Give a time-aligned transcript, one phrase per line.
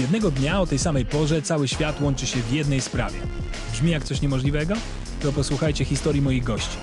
[0.00, 3.18] Jednego dnia o tej samej porze cały świat łączy się w jednej sprawie.
[3.72, 4.74] Brzmi jak coś niemożliwego?
[5.22, 6.76] To posłuchajcie historii moich gości.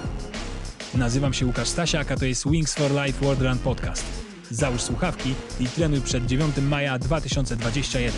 [0.94, 4.06] Nazywam się Łukasz Stasiak, a to jest Wings for Life World Run Podcast.
[4.52, 8.12] Załóż słuchawki i trenuj przed 9 maja 2021.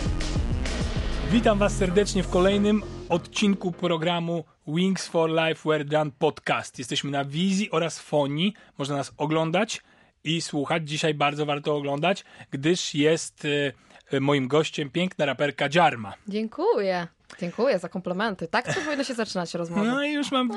[1.30, 6.78] Witam Was serdecznie w kolejnym odcinku programu Wings for Life World Run Podcast.
[6.78, 8.54] Jesteśmy na wizji oraz fonii.
[8.78, 9.82] Można nas oglądać
[10.24, 10.88] i słuchać.
[10.88, 13.87] Dzisiaj bardzo warto oglądać, gdyż jest e,
[14.20, 16.14] moim gościem piękna raperka Dziarma.
[16.28, 17.06] Dziękuję.
[17.40, 18.48] Dziękuję za komplementy.
[18.48, 19.82] Tak to powinno się zaczynać rozmowa.
[19.84, 20.50] No i już mam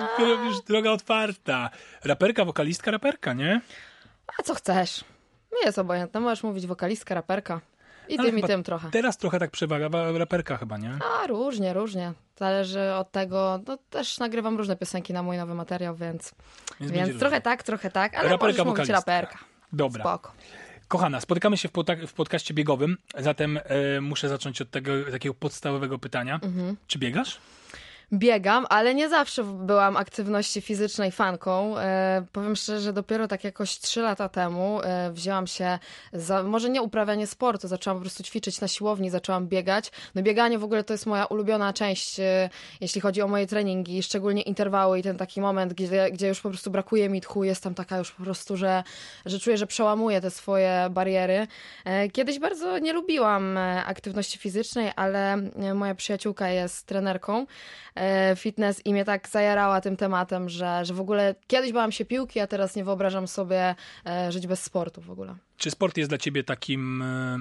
[0.45, 1.69] już droga otwarta.
[2.03, 3.61] Raperka, wokalistka, raperka, nie?
[4.39, 5.03] A co chcesz?
[5.51, 6.19] Mi jest obojętne.
[6.19, 7.61] Możesz mówić wokalistka, raperka.
[8.09, 8.91] I Ale tym, i tym trochę.
[8.91, 10.91] Teraz trochę tak przewaga wa- raperka chyba, nie?
[11.21, 12.13] A, różnie, różnie.
[12.37, 13.59] Zależy od tego.
[13.67, 16.31] No, też nagrywam różne piosenki na mój nowy materiał, więc,
[16.79, 19.37] Więc więc, trochę tak, trochę tak, ale Raperka, możesz mówić raperka.
[19.73, 20.03] Dobra.
[20.03, 20.31] Spoko.
[20.91, 25.33] Kochana, spotykamy się w, pota- w podcaście biegowym, zatem e, muszę zacząć od tego takiego
[25.35, 26.39] podstawowego pytania.
[26.43, 26.77] Mhm.
[26.87, 27.37] Czy biegasz?
[28.13, 31.77] Biegam, ale nie zawsze byłam aktywności fizycznej fanką.
[31.77, 35.79] E, powiem szczerze, że dopiero tak jakoś 3 lata temu e, wzięłam się
[36.13, 39.91] za, może nie uprawianie sportu, zaczęłam po prostu ćwiczyć na siłowni, zaczęłam biegać.
[40.15, 42.49] No bieganie w ogóle to jest moja ulubiona część, e,
[42.81, 46.49] jeśli chodzi o moje treningi, szczególnie interwały i ten taki moment, gdzie, gdzie już po
[46.49, 48.83] prostu brakuje mi tchu, jestem taka już po prostu, że,
[49.25, 51.47] że czuję, że przełamuję te swoje bariery.
[51.85, 57.45] E, Kiedyś bardzo nie lubiłam e, aktywności fizycznej, ale e, moja przyjaciółka jest trenerką
[58.35, 62.39] fitness i mnie tak zajarała tym tematem, że, że w ogóle kiedyś bałam się piłki,
[62.39, 65.35] a teraz nie wyobrażam sobie e, żyć bez sportu w ogóle.
[65.57, 67.39] Czy sport jest dla ciebie takim, e,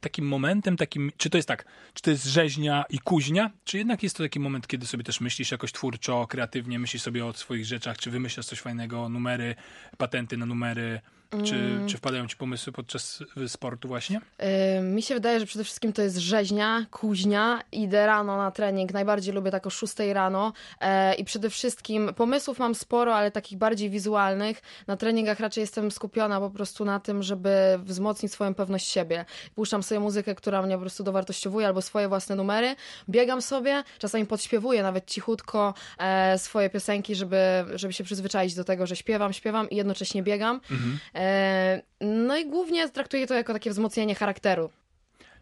[0.00, 4.02] takim momentem, takim, czy to jest tak, czy to jest rzeźnia i kuźnia, czy jednak
[4.02, 7.64] jest to taki moment, kiedy sobie też myślisz jakoś twórczo, kreatywnie, myślisz sobie o swoich
[7.64, 9.54] rzeczach, czy wymyślasz coś fajnego, numery,
[9.98, 11.00] patenty na numery,
[11.44, 11.88] czy, Mm.
[11.88, 14.20] czy wpadają ci pomysły podczas e, sportu właśnie?
[14.38, 17.62] E, Mi się wydaje, że przede wszystkim to jest rzeźnia, kuźnia.
[17.72, 18.92] Idę rano na trening.
[18.92, 20.52] Najbardziej lubię tak o 6 rano.
[20.80, 24.62] E, I przede wszystkim pomysłów mam sporo, ale takich bardziej wizualnych.
[24.86, 27.50] Na treningach raczej jestem skupiona po prostu na tym, żeby
[27.84, 29.24] wzmocnić swoją pewność siebie.
[29.54, 32.76] Puszczam sobie muzykę, która mnie po prostu dowartościowuje, albo swoje własne numery.
[33.08, 37.38] Biegam sobie, czasami podśpiewuję nawet cichutko e, swoje piosenki, żeby,
[37.74, 40.60] żeby się przyzwyczaić do tego, że śpiewam, śpiewam i jednocześnie biegam.
[41.14, 41.21] E,
[42.00, 44.70] no i głównie traktuję to jako takie wzmocnienie charakteru.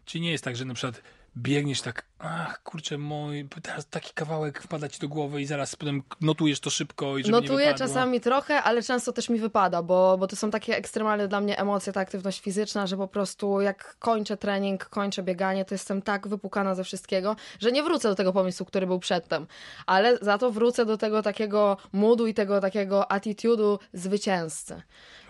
[0.05, 1.01] Czy nie jest tak, że na przykład
[1.37, 6.03] biegniesz tak, ach kurczę mój, teraz taki kawałek wpada ci do głowy i zaraz potem
[6.21, 10.27] notujesz to szybko i żeby Notuję czasami trochę, ale często też mi wypada, bo, bo
[10.27, 14.37] to są takie ekstremalne dla mnie emocje, ta aktywność fizyczna, że po prostu jak kończę
[14.37, 18.65] trening, kończę bieganie, to jestem tak wypukana ze wszystkiego, że nie wrócę do tego pomysłu,
[18.65, 19.47] który był przedtem.
[19.85, 24.81] Ale za to wrócę do tego takiego moodu i tego takiego attitude'u zwycięzcy.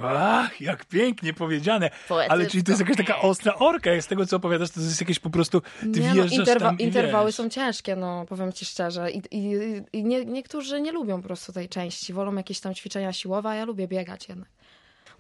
[0.04, 1.90] Ach, jak pięknie powiedziane.
[2.08, 2.34] Poetycko.
[2.34, 5.20] Ale czyli to jest jakaś taka ostra orka, z tego co opowiadasz, to jest jakieś
[5.20, 7.36] po prostu, ty Nie, no, wjeżdżasz interwa- tam interwały wiesz.
[7.36, 9.12] są ciężkie, no powiem ci szczerze.
[9.12, 9.54] I, i,
[9.94, 13.56] i nie, niektórzy nie lubią po prostu tej części, wolą jakieś tam ćwiczenia siłowe, a
[13.56, 14.50] ja lubię biegać jednak.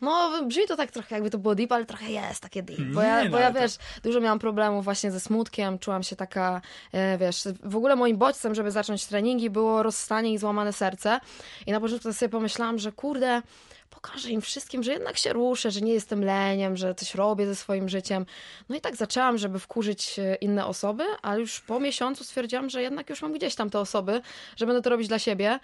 [0.01, 2.79] No, brzmi to tak trochę jakby to było deep, ale trochę jest takie deep.
[2.81, 5.79] Bo Nie, ja, no, bo ja ale to- wiesz, dużo miałam problemów właśnie ze smutkiem,
[5.79, 6.61] czułam się taka,
[6.91, 11.19] e, wiesz, w ogóle moim bodźcem, żeby zacząć treningi było rozstanie i złamane serce.
[11.67, 13.41] I na początku sobie pomyślałam, że kurde,
[13.91, 17.55] pokażę im wszystkim, że jednak się ruszę, że nie jestem leniem, że coś robię ze
[17.55, 18.25] swoim życiem.
[18.69, 22.81] No i tak zaczęłam, żeby wkurzyć e, inne osoby, ale już po miesiącu stwierdziłam, że
[22.81, 24.21] jednak już mam gdzieś tam te osoby,
[24.55, 25.59] że będę to robić dla siebie.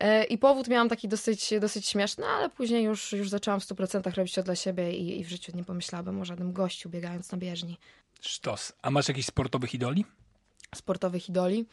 [0.00, 4.16] E, I powód miałam taki dosyć, dosyć śmieszny, ale później już, już zaczęłam w 100%
[4.16, 7.38] robić to dla siebie i, i w życiu nie pomyślałabym o żadnym gościu biegając na
[7.38, 7.78] bieżni.
[8.20, 8.72] Sztos.
[8.82, 10.04] A masz jakichś sportowych idoli?
[10.74, 11.66] Sportowych idoli?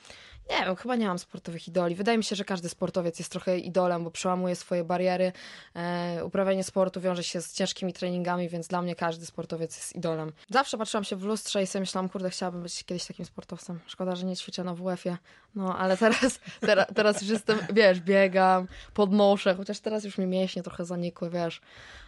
[0.49, 1.95] Nie wiem, chyba nie mam sportowych idoli.
[1.95, 5.31] Wydaje mi się, że każdy sportowiec jest trochę idolem, bo przełamuje swoje bariery.
[5.75, 10.31] E, uprawianie sportu wiąże się z ciężkimi treningami, więc dla mnie każdy sportowiec jest idolem.
[10.49, 13.79] Zawsze patrzyłam się w lustrze i sobie myślałam, kurde, chciałabym być kiedyś takim sportowcem.
[13.87, 15.17] Szkoda, że nie ćwiczę na WF-ie.
[15.55, 20.63] No, ale teraz, teraz, teraz już jestem, wiesz, biegam, podnoszę, chociaż teraz już mi mięśnie
[20.63, 21.61] trochę zanikły, wiesz,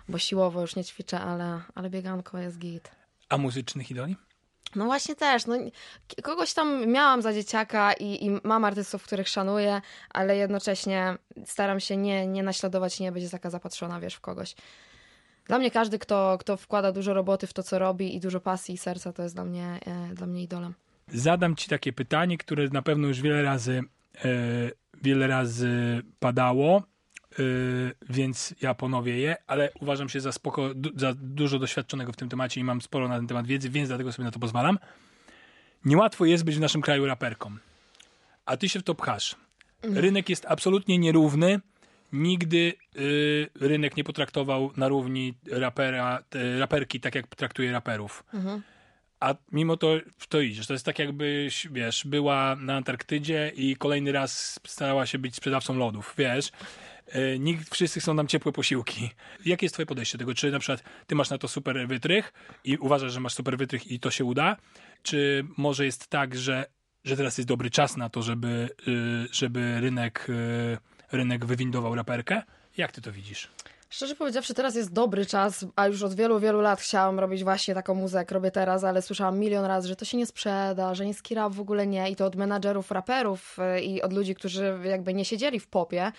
[0.09, 2.91] bo siłowo już nie ćwiczę, ale, ale bieganko jest git.
[3.29, 4.15] A muzycznych idoli?
[4.75, 5.45] No właśnie też.
[5.45, 5.55] No,
[6.23, 11.97] kogoś tam miałam za dzieciaka i, i mam artystów, których szanuję, ale jednocześnie staram się
[11.97, 14.55] nie, nie naśladować, nie być taka zapatrzona, wiesz, w kogoś.
[15.45, 18.75] Dla mnie każdy, kto, kto wkłada dużo roboty w to, co robi i dużo pasji
[18.75, 20.73] i serca, to jest dla mnie, e, dla mnie idolem.
[21.07, 23.81] Zadam ci takie pytanie, które na pewno już wiele razy,
[24.25, 24.29] e,
[25.01, 26.83] wiele razy padało,
[27.39, 27.43] e,
[28.09, 32.29] więc ja ponowię je, ale uważam się za, spoko, du, za dużo doświadczonego w tym
[32.29, 34.79] temacie i mam sporo na ten temat wiedzy, więc dlatego sobie na to pozwalam.
[35.85, 37.51] Niełatwo jest być w naszym kraju raperką,
[38.45, 39.35] a ty się w to pchasz.
[39.83, 41.59] Rynek jest absolutnie nierówny.
[42.13, 48.23] Nigdy y, rynek nie potraktował na równi rapera, y, raperki tak, jak traktuje raperów.
[49.21, 49.87] a mimo to
[50.17, 50.67] w to idziesz.
[50.67, 55.75] To jest tak jakbyś, wiesz, była na Antarktydzie i kolejny raz starała się być sprzedawcą
[55.75, 56.51] lodów, wiesz.
[57.13, 59.09] E, Nikt, wszyscy chcą nam ciepłe posiłki.
[59.45, 60.33] Jakie jest twoje podejście do tego?
[60.33, 63.91] Czy na przykład ty masz na to super wytrych i uważasz, że masz super wytrych
[63.91, 64.57] i to się uda?
[65.03, 66.65] Czy może jest tak, że,
[67.03, 70.77] że teraz jest dobry czas na to, żeby, y, żeby rynek, y,
[71.11, 72.41] rynek wywindował raperkę?
[72.77, 73.49] Jak ty to widzisz?
[73.91, 77.73] Szczerze powiedziawszy, teraz jest dobry czas, a już od wielu, wielu lat chciałam robić właśnie
[77.73, 81.35] taką muzykę, robię teraz, ale słyszałam milion razy, że to się nie sprzeda, że niski
[81.35, 85.13] rap w ogóle nie i to od menadżerów raperów y, i od ludzi, którzy jakby
[85.13, 86.11] nie siedzieli w popie,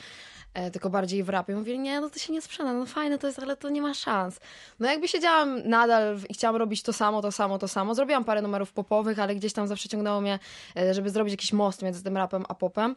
[0.54, 1.54] e, tylko bardziej w rapie.
[1.54, 3.94] Mówili, nie, no to się nie sprzeda, no fajne to jest, ale to nie ma
[3.94, 4.40] szans.
[4.80, 7.94] No jakby siedziałam nadal i chciałam robić to samo, to samo, to samo.
[7.94, 10.38] Zrobiłam parę numerów popowych, ale gdzieś tam zawsze ciągnęło mnie,
[10.76, 12.96] e, żeby zrobić jakiś most między tym rapem a popem.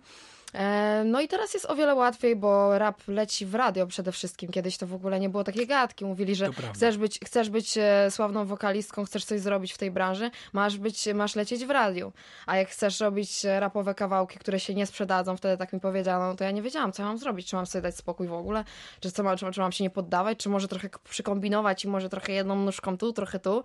[0.55, 4.51] E, No i teraz jest o wiele łatwiej, bo rap leci w radio przede wszystkim.
[4.51, 6.05] Kiedyś to w ogóle nie było takiej gadki.
[6.05, 10.31] Mówili, że chcesz być, chcesz być e, sławną wokalistką, chcesz coś zrobić w tej branży,
[10.53, 12.11] masz, być, masz lecieć w radiu.
[12.45, 16.35] A jak chcesz robić e, rapowe kawałki, które się nie sprzedadzą, wtedy tak mi powiedziano,
[16.35, 17.47] to ja nie wiedziałam, co ja mam zrobić.
[17.47, 18.63] Czy mam sobie dać spokój w ogóle?
[18.99, 20.37] Czy, co mam, czy, czy mam się nie poddawać?
[20.37, 23.63] Czy może trochę przykombinować i może trochę jedną nóżką tu, trochę tu?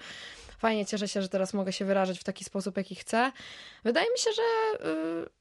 [0.60, 3.32] Fajnie, cieszę się, że teraz mogę się wyrażać w taki sposób, jaki chcę.
[3.84, 4.42] Wydaje mi się, że,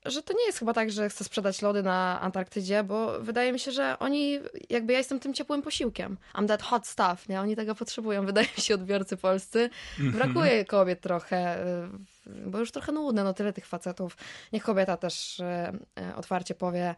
[0.08, 3.54] y, że to nie jest chyba tak, że chcę sprzedać lody na Antarktydzie, bo wydaje
[3.54, 4.40] mi się, że oni,
[4.70, 6.18] jakby ja jestem tym ciepłym posiłkiem.
[6.34, 7.42] I'm that hot stuff, nie?
[7.42, 9.70] Oni tego potrzebują, wydaje mi się, odbiorcy polscy.
[10.00, 14.18] Brakuje kobiet trochę, y, bo już trochę nudne, no tyle tych facetów.
[14.54, 16.96] Niech kobieta też y, y, otwarcie powie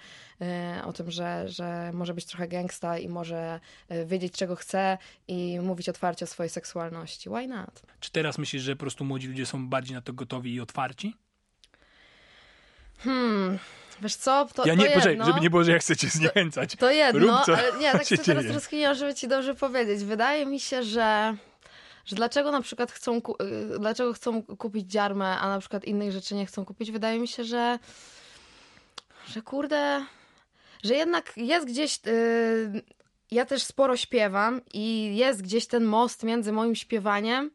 [0.85, 3.59] o tym, że, że może być trochę gangsta i może
[4.05, 4.97] wiedzieć, czego chce
[5.27, 7.29] i mówić otwarcie o swojej seksualności.
[7.29, 7.81] Why not?
[7.99, 11.15] Czy teraz myślisz, że po prostu młodzi ludzie są bardziej na to gotowi i otwarci?
[13.03, 13.59] Hmm,
[14.01, 14.47] wiesz co?
[14.53, 15.25] To, ja to nie, poczekaj, jedno.
[15.25, 16.75] żeby nie było, że ja chcę cię zniechęcać.
[16.75, 18.53] To jedno, Rób, co ale nie, tak się sobie teraz dzieje.
[18.55, 20.03] rozkminiam, żeby ci dobrze powiedzieć.
[20.03, 21.35] Wydaje mi się, że,
[22.05, 23.17] że dlaczego na przykład chcą,
[23.75, 26.91] y, dlaczego chcą kupić dziarmę, a na przykład innych rzeczy nie chcą kupić.
[26.91, 27.79] Wydaje mi się, że,
[29.27, 30.05] że kurde,
[30.83, 31.99] że jednak jest gdzieś...
[32.07, 32.81] y,
[33.31, 37.51] ja też sporo śpiewam i jest gdzieś ten most między moim śpiewaniem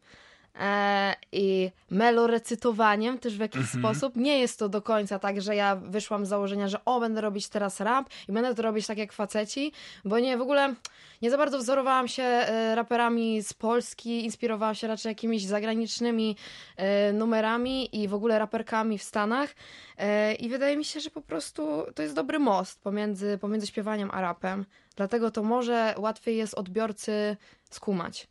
[1.31, 4.15] i melorecytowaniem też w jakiś sposób.
[4.15, 7.49] Nie jest to do końca tak, że ja wyszłam z założenia, że o, będę robić
[7.49, 9.71] teraz rap i będę to robić tak jak faceci,
[10.05, 10.75] bo nie, w ogóle
[11.21, 16.35] nie za bardzo wzorowałam się e, raperami z Polski, inspirowałam się raczej jakimiś zagranicznymi
[16.77, 19.55] e, numerami i w ogóle raperkami w Stanach
[19.97, 24.09] e, i wydaje mi się, że po prostu to jest dobry most pomiędzy, pomiędzy śpiewaniem
[24.13, 24.65] a rapem,
[24.95, 27.37] dlatego to może łatwiej jest odbiorcy
[27.69, 28.27] skumać.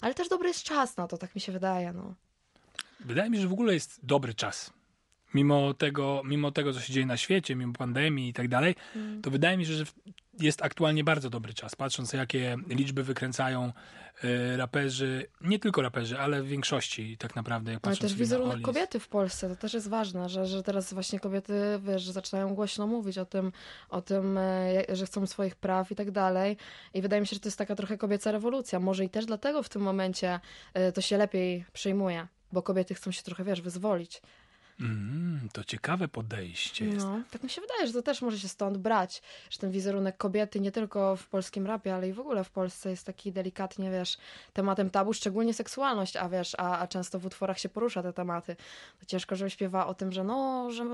[0.00, 1.92] Ale też dobry jest czas na to, tak mi się wydaje.
[1.92, 2.14] No.
[3.00, 4.72] Wydaje mi się, że w ogóle jest dobry czas.
[5.34, 9.22] Mimo tego, mimo tego, co się dzieje na świecie, mimo pandemii i tak dalej, Mm.
[9.22, 9.84] to wydaje mi się, że
[10.40, 11.76] jest aktualnie bardzo dobry czas.
[11.76, 13.72] Patrząc, jakie liczby wykręcają
[14.24, 17.72] e, raperzy, nie tylko raperzy, ale w większości tak naprawdę.
[17.72, 21.20] Jak Ale też wizerunek kobiety w Polsce, to też jest ważne, że, że teraz właśnie
[21.20, 23.52] kobiety, wiesz, że zaczynają głośno mówić o tym,
[23.88, 24.38] o tym,
[24.74, 26.56] jak- że chcą swoich praw i tak dalej.
[26.94, 28.80] I wydaje mi się, że to jest taka trochę kobieca rewolucja.
[28.80, 30.40] Może i też dlatego w tym momencie
[30.74, 34.22] e, to się lepiej przyjmuje, bo kobiety chcą się trochę, wiesz, wyzwolić.
[34.80, 37.06] Mm, to ciekawe podejście jest.
[37.06, 40.16] No, tak mi się wydaje, że to też może się stąd brać, że ten wizerunek
[40.16, 43.90] kobiety nie tylko w polskim rapie, ale i w ogóle w Polsce jest taki delikatnie,
[43.90, 44.18] wiesz,
[44.52, 48.56] tematem tabu, szczególnie seksualność, a wiesz, a, a często w utworach się porusza te tematy.
[49.00, 50.84] To ciężko, żeby śpiewa o tym, że no, że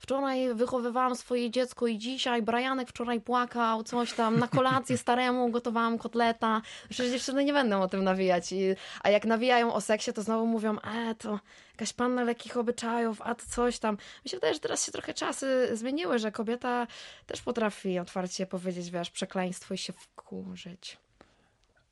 [0.00, 5.98] wczoraj wychowywałam swoje dziecko i dzisiaj Brianek wczoraj płakał, coś tam, na kolację staremu gotowałam
[5.98, 6.62] kotleta.
[6.90, 8.52] Przecież dziewczyny nie będą o tym nawijać.
[8.52, 11.38] I, a jak nawijają o seksie, to znowu mówią, e, to
[11.74, 13.96] jakaś panna lekkich obyczajów, a to coś tam.
[14.24, 16.86] Mi się wydaje, że teraz się trochę czasy zmieniły, że kobieta
[17.26, 20.98] też potrafi otwarcie powiedzieć, wiesz, przekleństwo i się wkurzyć.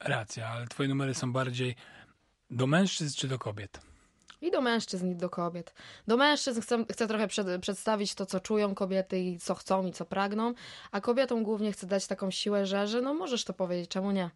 [0.00, 1.76] Racja, ale twoje numery są bardziej
[2.50, 3.80] do mężczyzn czy do kobiet?
[4.40, 5.74] I do mężczyzn, i do kobiet.
[6.06, 9.92] Do mężczyzn chcę, chcę trochę przed, przedstawić to, co czują kobiety i co chcą i
[9.92, 10.54] co pragną,
[10.92, 14.30] a kobietom głównie chcę dać taką siłę, że, że no możesz to powiedzieć, czemu nie?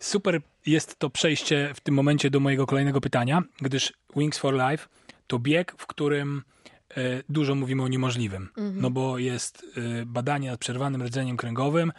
[0.00, 4.88] Super jest to przejście w tym momencie do mojego kolejnego pytania, gdyż Wings for Life
[5.26, 6.42] to bieg, w którym
[6.90, 8.48] e, dużo mówimy o niemożliwym.
[8.74, 11.92] No bo jest e, badanie nad przerwanym rdzeniem kręgowym.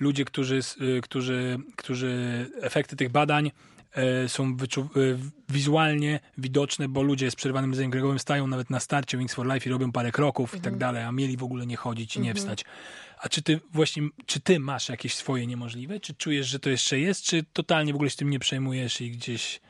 [0.00, 0.60] Ludzie, którzy,
[0.98, 3.50] e, którzy, którzy efekty tych badań
[4.28, 5.18] są wyczu- e,
[5.48, 9.68] wizualnie widoczne, bo ludzie z przerwanym rdzeniem kręgowym stają nawet na starcie Wings for Life
[9.68, 12.34] i robią parę kroków i tak dalej, a mieli w ogóle nie chodzić i nie
[12.34, 12.64] wstać.
[13.20, 16.00] A czy ty właśnie, czy ty masz jakieś swoje niemożliwe?
[16.00, 17.24] Czy czujesz, że to jeszcze jest?
[17.24, 19.60] Czy totalnie w ogóle się tym nie przejmujesz i gdzieś...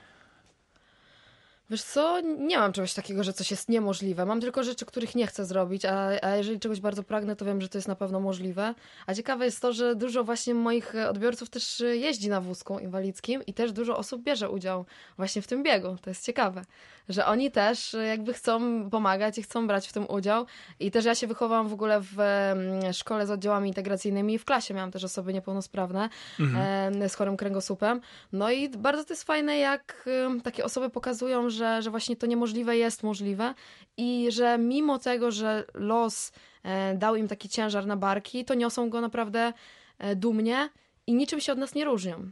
[1.70, 4.26] Wiesz co, nie mam czegoś takiego, że coś jest niemożliwe.
[4.26, 7.60] Mam tylko rzeczy, których nie chcę zrobić, a, a jeżeli czegoś bardzo pragnę, to wiem,
[7.60, 8.74] że to jest na pewno możliwe.
[9.06, 13.54] A ciekawe jest to, że dużo właśnie moich odbiorców też jeździ na wózku inwalidzkim i
[13.54, 14.84] też dużo osób bierze udział
[15.16, 15.96] właśnie w tym biegu.
[16.02, 16.64] To jest ciekawe,
[17.08, 20.46] że oni też jakby chcą pomagać i chcą brać w tym udział.
[20.80, 24.44] I też ja się wychowałam w ogóle w mm, szkole z oddziałami integracyjnymi i w
[24.44, 26.08] klasie miałam też osoby niepełnosprawne
[26.56, 28.00] e, z chorym kręgosłupem.
[28.32, 30.08] No i bardzo to jest fajne, jak
[30.44, 33.54] takie osoby pokazują, że, że właśnie to niemożliwe jest możliwe
[33.96, 38.90] i że mimo tego, że los e, dał im taki ciężar na barki, to niosą
[38.90, 39.52] go naprawdę
[39.98, 40.68] e, dumnie
[41.06, 42.30] i niczym się od nas nie różnią.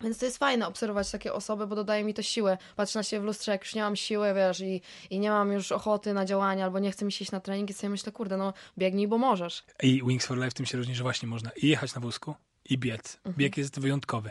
[0.00, 2.58] Więc to jest fajne obserwować takie osoby, bo dodaje mi to siłę.
[2.76, 5.52] Patrzę na siebie w lustrze, jak już nie mam siły, wiesz, i, i nie mam
[5.52, 8.12] już ochoty na działanie, albo nie chcę mi się iść na trening i sobie myślę,
[8.12, 9.64] kurde, no biegnij, bo możesz.
[9.82, 12.78] I Wings for Life tym się różni, że właśnie można i jechać na wózku, i
[12.78, 13.16] biec.
[13.16, 13.34] Mhm.
[13.36, 14.30] Bieg jest wyjątkowy.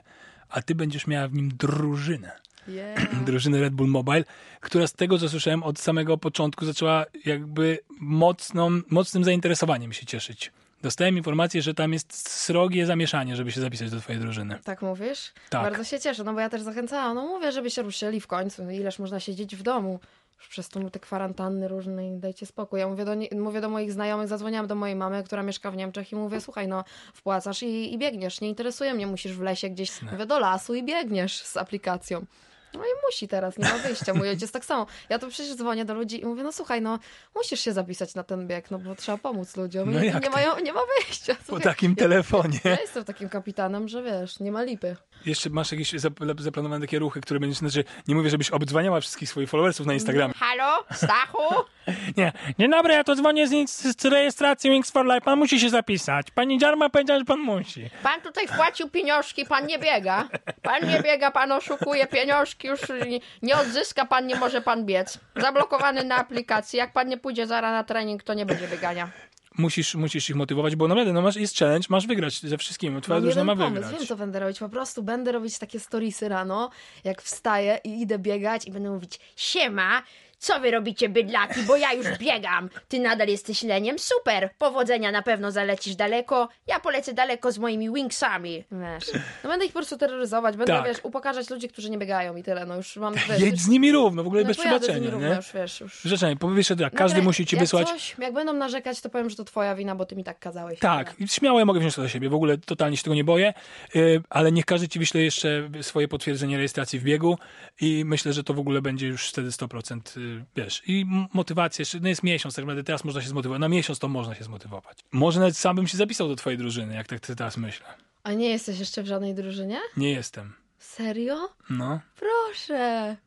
[0.50, 2.32] A ty będziesz miała w nim drużynę.
[2.68, 3.24] Yeah.
[3.26, 4.24] drużyny Red Bull Mobile,
[4.62, 10.52] która z tego, co słyszałem od samego początku, zaczęła jakby mocną, mocnym zainteresowaniem się cieszyć.
[10.82, 14.60] Dostałem informację, że tam jest srogie zamieszanie, żeby się zapisać do twojej drużyny.
[14.64, 15.34] Tak mówisz?
[15.50, 15.62] Tak.
[15.64, 17.16] Bardzo się cieszę, no bo ja też zachęcałam.
[17.16, 18.70] No mówię, żeby się ruszyli w końcu.
[18.70, 20.00] Ileż można siedzieć w domu?
[20.38, 22.80] Już przez tą te kwarantanny różne i dajcie spokój.
[22.80, 25.76] Ja mówię do, nie- mówię do moich znajomych, zadzwoniłam do mojej mamy, która mieszka w
[25.76, 28.42] Niemczech i mówię, słuchaj, no wpłacasz i, i biegniesz.
[28.42, 32.26] Nie interesuje mnie, musisz w lesie gdzieś, mówię, do lasu i biegniesz z aplikacją.
[32.74, 34.14] No i musi teraz, nie ma wyjścia.
[34.14, 34.86] Mój ojciec tak samo.
[35.10, 37.00] Ja to przecież dzwonię do ludzi i mówię, no słuchaj, no
[37.36, 39.92] musisz się zapisać na ten bieg, no bo trzeba pomóc ludziom.
[39.94, 40.30] No nie, to?
[40.32, 41.36] mają, nie ma wyjścia.
[41.36, 42.60] Po Słuchaj, takim telefonie.
[42.64, 44.96] ja jestem takim kapitanem, że wiesz, nie ma lipy.
[45.26, 49.30] Jeszcze masz jakieś zap- zaplanowane takie ruchy, które będziesz, znaczy nie mówię, żebyś obdzwaniała wszystkich
[49.30, 50.34] swoich followersów na Instagramie.
[50.34, 51.44] Halo, Stachu?
[52.18, 55.70] Nie, dzień dobry, ja to dzwonię z, z rejestracji Wings for Life, pan musi się
[55.70, 56.32] zapisać.
[56.32, 57.90] Pani Dziarma powiedziała, że pan musi.
[58.04, 60.30] Pan tutaj wpłacił pieniążki, pan nie biega.
[60.62, 65.20] Pan nie biega, pan oszukuje pieniążki, już nie, nie odzyska pan, nie może pan biec.
[65.36, 66.78] Zablokowany na aplikacji.
[66.78, 69.10] Jak pan nie pójdzie zaraz na trening, to nie będzie biegania.
[69.58, 73.16] Musisz, musisz ich motywować, bo naprawdę, no masz, jest challenge, masz wygrać ze wszystkim, twoja
[73.16, 73.92] Mam drużyna ma pomysł, wygrać.
[74.00, 74.60] wiem co będę robić.
[74.60, 76.70] Po prostu będę robić takie storiesy rano,
[77.04, 80.04] jak wstaję i idę biegać i będę mówić Siema,
[80.44, 82.70] co wy robicie bydlaki, bo ja już biegam.
[82.88, 84.00] Ty nadal jesteś leniem?
[84.00, 86.50] Super, powodzenia, na pewno zalecisz daleko.
[86.68, 88.64] Ja polecę daleko z moimi wingsami.
[88.72, 90.86] Wiesz, no będę ich po prostu terroryzować, będę, Tak.
[90.86, 93.92] wiesz, upokarzać ludzi, którzy nie biegają i tyle, no już mam, wiesz, Jedź z nimi
[93.92, 95.36] równo, w ogóle no bez pojadę z nimi przebaczenia, równo, nie?
[95.36, 96.02] już, wiesz, już.
[96.02, 97.90] Rzeczenie, powiedz jeszcze tak, każdy Nagle, musi ci jak wysłać...
[97.90, 100.80] Coś, jak będą narzekać, to powiem, że to twoja wina, bo ty mi tak kazałeś.
[100.80, 103.24] Tak, i śmiało ja mogę wziąć to do siebie, w ogóle totalnie się tego nie
[103.24, 103.54] boję,
[103.94, 107.38] yy, ale niech każdy ci wyśle jeszcze swoje potwierdzenie rejestracji w biegu
[107.82, 112.00] i myślę, że to w ogóle będzie już wtedy 100%, yy, wiesz, i motywacja, jeszcze,
[112.00, 114.98] no jest miesiąc, tak naprawdę teraz można się zmotywować, na miesiąc to można się zmotywować.
[115.12, 117.86] Może nawet sam bym się zapisał do twojej drużyny, jak tak teraz myślę.
[118.24, 119.80] A nie jesteś jeszcze w żadnej drużynie?
[119.98, 120.54] Nie jestem.
[120.80, 121.50] Serio?
[121.70, 123.18] No, Proszę.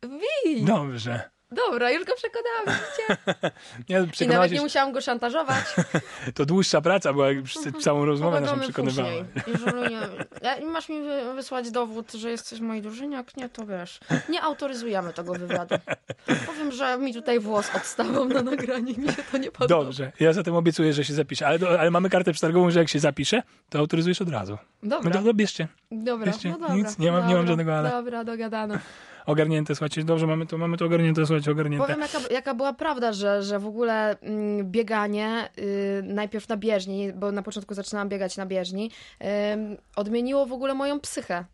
[0.00, 0.64] Bij.
[0.64, 1.30] dobrze.
[1.54, 3.34] Dobra, już go przekonałam, widzicie?
[3.88, 5.64] Ja I nawet nie musiałam go szantażować.
[6.34, 9.08] to dłuższa praca była, jak przez całą rozmowę naszą przekonywała.
[9.10, 9.98] nie,
[10.42, 14.00] ja- masz mi wy- wysłać dowód, że jesteś mojej drużynie, jak nie, to wiesz.
[14.28, 15.74] Nie autoryzujemy tego wywiadu.
[16.46, 19.84] Powiem, że mi tutaj włos odstawał na nagranie mi się to nie podoba.
[19.84, 22.98] Dobrze, ja zatem obiecuję, że się zapiszę, ale, ale mamy kartę przetargową, że jak się
[22.98, 24.58] zapisze, to autoryzujesz od razu.
[24.82, 25.68] Dobra, No to bierzcie.
[25.90, 26.74] dobra, jeszcze no dobra.
[26.74, 27.90] nic, nie mam- nie mam dobra, żadnego ale.
[27.90, 28.74] Dobra, dogadano.
[29.26, 31.86] Ogarnięte, słuchajcie, dobrze, mamy to, mamy to ogarnięte, słuchajcie, ogarnięte.
[31.86, 37.12] Powiem, jaka, jaka była prawda, że, że w ogóle mm, bieganie y, najpierw na bieżni,
[37.12, 38.90] bo na początku zaczynałam biegać na bieżni,
[39.52, 41.44] ym, odmieniło w ogóle moją psychę.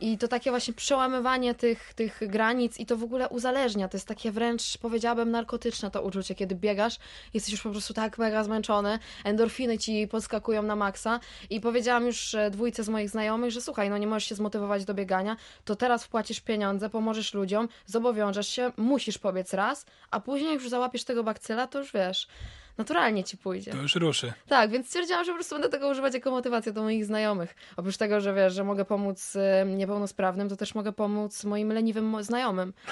[0.00, 3.88] I to takie właśnie przełamywanie tych, tych granic i to w ogóle uzależnia.
[3.88, 6.98] To jest takie wręcz, powiedziałabym, narkotyczne to uczucie, kiedy biegasz,
[7.34, 12.34] jesteś już po prostu tak mega zmęczony, endorfiny ci podskakują na maksa i powiedziałam już
[12.34, 15.76] e, dwójce z moich znajomych, że słuchaj, no nie możesz się zmotywować do biegania, to
[15.76, 21.04] teraz wpłacisz pieniądze, pomożesz ludziom, zobowiążesz się, musisz pobiec raz, a później jak już załapiesz
[21.04, 22.28] tego bakcyla, to już wiesz,
[22.78, 23.70] naturalnie ci pójdzie.
[23.70, 24.32] To już ruszy.
[24.48, 27.54] Tak, więc stwierdziłam, że po prostu będę tego używać jako motywację do moich znajomych.
[27.76, 32.24] Oprócz tego, że wiesz, że mogę pomóc e, niepełnosprawnym, to też mogę pomóc moim leniwym
[32.24, 32.72] znajomym.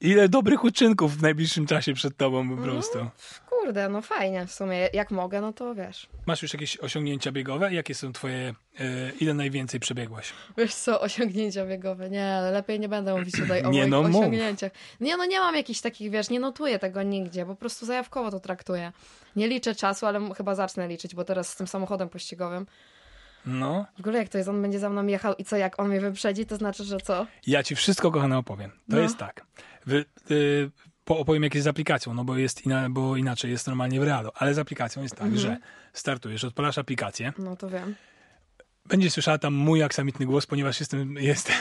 [0.00, 2.58] Ile dobrych uczynków w najbliższym czasie przed tobą Mhm.
[2.58, 2.98] po prostu.
[3.60, 4.88] Kurde, no fajnie w sumie.
[4.92, 6.08] Jak mogę, no to wiesz.
[6.26, 7.74] Masz już jakieś osiągnięcia biegowe?
[7.74, 8.84] Jakie są twoje, e,
[9.20, 10.32] ile najwięcej przebiegłaś?
[10.58, 12.10] Wiesz co, osiągnięcia biegowe.
[12.10, 14.16] Nie, lepiej nie będę mówić tutaj o Nie, moich no mów.
[14.20, 14.72] osiągnięciach.
[15.00, 18.40] Nie, no nie mam jakichś takich, wiesz, nie notuję tego nigdzie, po prostu zajawkowo to
[18.40, 18.92] traktuję.
[19.36, 22.66] Nie liczę czasu, ale chyba zacznę liczyć, bo teraz z tym samochodem pościgowym.
[23.46, 25.88] No, W ogóle jak to jest, on będzie za mną jechał i co, jak on
[25.88, 27.26] mnie wyprzedzi, to znaczy, że co?
[27.46, 28.70] ja ci wszystko, kochana, opowiem.
[28.70, 28.98] To No.
[28.98, 29.44] jest tak.
[29.86, 30.70] Wy, y,
[31.18, 34.30] opowiem, jak jest z aplikacją, no bo, jest ina, bo inaczej jest normalnie w realu.
[34.34, 35.42] Ale z aplikacją jest tak, Mhm.
[35.42, 35.56] że
[35.92, 37.94] startujesz, odpalasz aplikację, No to wiem.
[38.86, 41.56] Będzie słyszała tam mój aksamitny głos, ponieważ jestem, jestem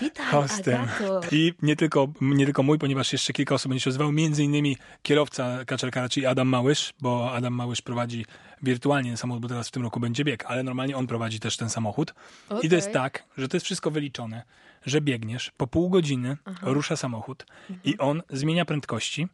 [0.00, 0.80] Witaj, hostem.
[0.82, 1.20] Agato.
[1.32, 4.76] I nie tylko, nie tylko mój, ponieważ jeszcze kilka osób będzie się odzywało, między innymi
[5.02, 8.26] kierowca Kaczerkara, czyli Adam Małysz, bo Adam Małysz prowadzi
[8.62, 11.56] wirtualnie ten samochód, bo teraz w tym roku będzie bieg, ale normalnie on prowadzi też
[11.56, 12.14] ten samochód.
[12.62, 14.42] I to jest tak, że to jest wszystko wyliczone,
[14.86, 17.46] że biegniesz, po pół godziny rusza samochód
[17.84, 19.28] i on zmienia prędkości.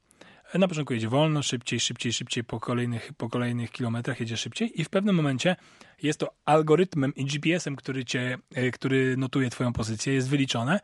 [0.55, 4.85] Na początku jedzie wolno, szybciej, szybciej, szybciej, po kolejnych, po kolejnych kilometrach jedzie szybciej i
[4.85, 5.57] w pewnym momencie
[6.02, 10.81] jest to algorytmem i GPS-em, który cię, e, który notuje twoją pozycję, jest wyliczone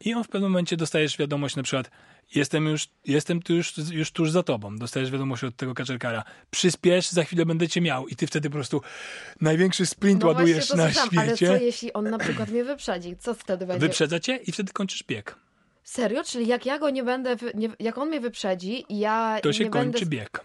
[0.00, 1.90] i on w pewnym momencie dostajesz wiadomość na przykład
[2.34, 4.76] jestem już, jestem tu już, już tuż za tobą.
[4.76, 6.24] Dostajesz wiadomość od tego kaczerkara.
[6.50, 8.08] Przyspiesz, za chwilę będę cię miał.
[8.08, 8.82] I ty wtedy po prostu
[9.40, 11.58] największy sprint No ładujesz na słyszałam, ale co świecie.
[11.64, 13.16] jeśli on na przykład mnie wyprzedzi?
[13.16, 13.86] Co wtedy będzie?
[13.86, 15.36] Wyprzedza cię i wtedy kończysz bieg.
[15.86, 16.24] Serio?
[16.24, 17.68] Czyli jak ja go nie będę, nie...
[17.80, 20.16] jak on mnie wyprzedzi ja To się nie kończy będę...
[20.16, 20.40] bieg.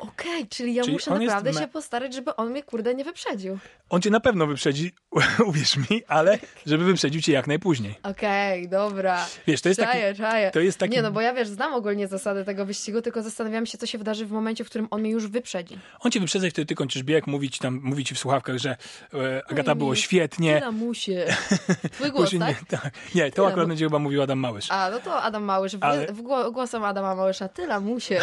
[0.00, 3.58] Okej, czyli ja Czyli muszę jest naprawdę się postarać, żeby on mnie kurde nie wyprzedził.
[3.90, 4.92] On cię na pewno wyprzedzi,
[5.48, 7.94] uwierz mi, ale żeby wyprzedził cię jak najpóźniej.
[8.02, 9.26] Okej, dobra.
[9.46, 9.92] Wiesz, to jest taki...
[9.92, 10.50] Czaję, czaję.
[10.50, 10.92] To jest taki...
[10.94, 13.98] Nie, no bo ja wiesz, znam ogólnie zasady tego wyścigu, tylko zastanawiam się, co się
[13.98, 15.78] wydarzy w momencie, w którym on mnie już wyprzedzi.
[16.00, 18.58] On cię wyprzedza i wtedy ty kończysz bieg, mówi ci tam, mówi ci w słuchawkach,
[18.58, 18.76] że
[19.14, 20.60] e, Agata Oj, było świetnie.
[20.60, 21.26] lamusie.
[21.92, 22.60] Twój głos, Musi- tak?
[22.72, 22.94] nie, tak.
[23.14, 24.70] Nie, to Tyle, akurat będzie chyba mówił Adam Małysz.
[24.70, 25.76] A, no to Adam Małysz.
[25.80, 27.48] Ale- w gło- głosem Adama Małysza.
[27.48, 28.20] Ty lamusie.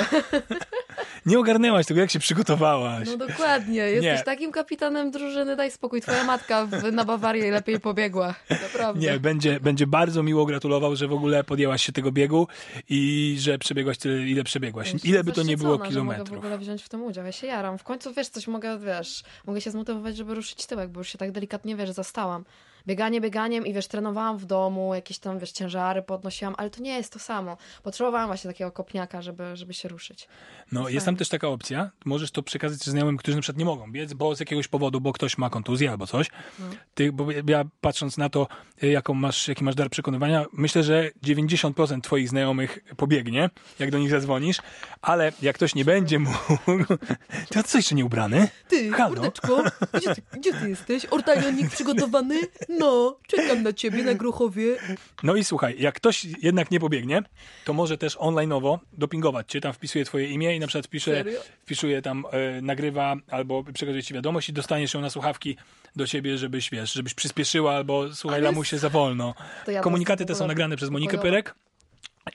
[1.26, 3.08] Nie ogarnęłaś tego, jak się przygotowałaś.
[3.08, 3.76] No dokładnie.
[3.82, 4.24] Jesteś Nie.
[4.24, 6.02] takim kapitanem drużyny, daj spokój.
[6.02, 8.36] Twoja matka w, na Bawarię lepiej pobiegła.
[8.50, 9.02] Naprawdę.
[9.02, 12.48] Nie, będzie, będzie bardzo miło gratulował, że w ogóle podjęłaś się tego biegu
[12.90, 14.94] i że przebiegłaś tyle, ile przebiegłaś.
[14.94, 16.38] Jestem Ile by to nie było zaszczycona, że Mogę w kilometrów.
[16.38, 17.26] ogóle wziąć w tym udział.
[17.26, 17.78] Ja się jaram.
[17.78, 21.18] W końcu, wiesz, coś mogę, wiesz, mogę się zmotywować, żeby ruszyć tyłek, bo już się
[21.18, 22.46] tak delikatnie, wiesz, zastałam.
[22.88, 26.96] Bieganie bieganiem i wiesz, trenowałam w domu, jakieś tam, wiesz, ciężary podnosiłam, ale to nie
[26.98, 27.58] jest to samo.
[27.84, 30.28] Potrzebowałam właśnie takiego kopniaka, żeby, żeby się ruszyć.
[30.72, 31.92] No, jest tam też taka opcja.
[32.06, 35.14] Możesz to przekazać znajomym, którzy na przykład nie mogą biec, bo z jakiegoś powodu, bo
[35.14, 36.30] ktoś ma kontuzję albo coś.
[36.60, 36.66] No.
[36.94, 38.48] Ty, bo ja patrząc na to,
[38.84, 44.00] y, jaką masz, jaki masz dar przekonywania, myślę, że 90% twoich znajomych pobiegnie, jak do
[44.00, 44.58] nich zadzwonisz,
[45.02, 46.38] ale jak ktoś nie będzie mógł,
[47.54, 48.48] to co jeszcze nie ubrany?
[48.68, 49.10] Ty, Halo?
[49.10, 49.64] Mordeczko,
[49.94, 51.06] gdzie ty, gdzie ty jesteś?
[51.06, 52.40] Ortalionik przygotowany?
[52.80, 54.76] No, czekam na ciebie na Gruchowie.
[55.24, 57.22] No i słuchaj, jak ktoś jednak nie pobiegnie,
[57.66, 61.24] to może też online'owo dopingować cię, tam wpisuje twoje imię i na przykład wpisze,
[61.62, 65.58] wpisuje tam, e, nagrywa albo przekazuje ci wiadomość i dostaniesz ją na słuchawki
[65.96, 69.34] do ciebie, żebyś, wiesz, żebyś przyspieszyła albo słuchaj, Ale lamusie za wolno.
[69.68, 71.18] Ja Komunikaty te są nagrane przez Monikę.
[71.18, 71.56] Pyrek.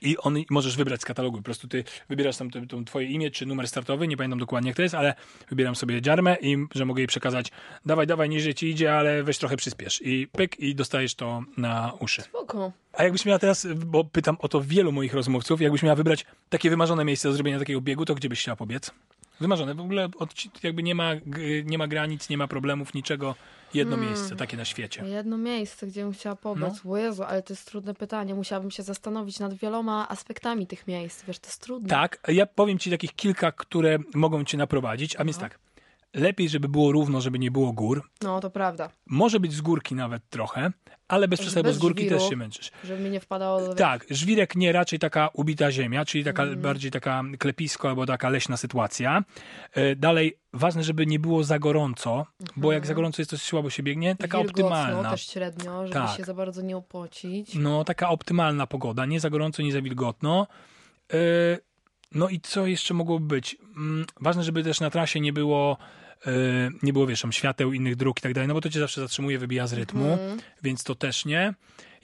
[0.01, 1.37] I on możesz wybrać z katalogu.
[1.37, 4.69] Po prostu ty wybierasz tam to, to twoje imię czy numer startowy, nie pamiętam dokładnie
[4.69, 5.15] jak to jest, ale
[5.49, 7.51] wybieram sobie dziarmę i że mogę jej przekazać
[7.85, 10.01] dawaj, dawaj, niżej ci idzie, ale weź trochę przyspiesz.
[10.05, 12.21] I pyk i dostajesz to na uszy.
[12.21, 12.71] Spoko.
[12.93, 16.69] A jakbyś miała teraz, bo pytam o to wielu moich rozmówców, jakbyś miała wybrać takie
[16.69, 18.91] wymarzone miejsce do zrobienia takiego biegu, to gdzie byś chciała pobiec?
[19.39, 19.75] Wymarzone.
[19.75, 21.11] W ogóle odci- jakby nie ma,
[21.65, 23.35] nie ma granic, nie ma problemów, niczego.
[23.73, 24.13] Jedno Hmm.
[24.13, 25.03] miejsce takie na świecie.
[25.05, 26.73] Jedno miejsce, gdzie bym chciała pobiec.
[26.85, 28.35] O Jezu, ale to jest trudne pytanie.
[28.35, 31.23] Musiałabym się zastanowić nad wieloma aspektami tych miejsc.
[31.27, 31.89] Wiesz, to jest trudne.
[31.89, 35.59] Tak, ja powiem ci takich kilka, które mogą cię naprowadzić, a więc tak.
[36.13, 38.09] Lepiej, żeby było równo, żeby nie było gór.
[38.23, 38.89] No, to prawda.
[39.05, 40.71] Może być z górki nawet trochę,
[41.07, 42.19] ale bez przesady, bo z górki żwiru.
[42.19, 42.71] też się męczysz.
[42.83, 43.75] Żeby mi nie wpadało do...
[43.75, 46.61] Tak, żwirek nie, raczej taka ubita ziemia, czyli taka Mhm.
[46.61, 49.23] bardziej taka klepisko albo taka leśna sytuacja.
[49.73, 53.69] E, Dalej, ważne, żeby nie było za gorąco, bo jak za gorąco jest, to słabo
[53.69, 54.15] się biegnie.
[54.15, 54.55] Taka Mhm.
[54.55, 55.11] Wilgotno optymalna.
[55.11, 56.17] też średnio, żeby Tak.
[56.17, 57.55] się za bardzo nie opocić.
[57.55, 60.47] No, taka optymalna pogoda, nie za gorąco, nie za wilgotno.
[61.13, 61.17] E,
[62.15, 63.57] No i co jeszcze mogłoby być?
[63.77, 65.77] Mm, Ważne, żeby też na trasie nie było,
[66.83, 69.01] nie było, wiesz, tam świateł, innych dróg i tak dalej, no bo to cię zawsze
[69.01, 70.39] zatrzymuje, wybija z rytmu, Mhm.
[70.63, 71.53] więc to też nie.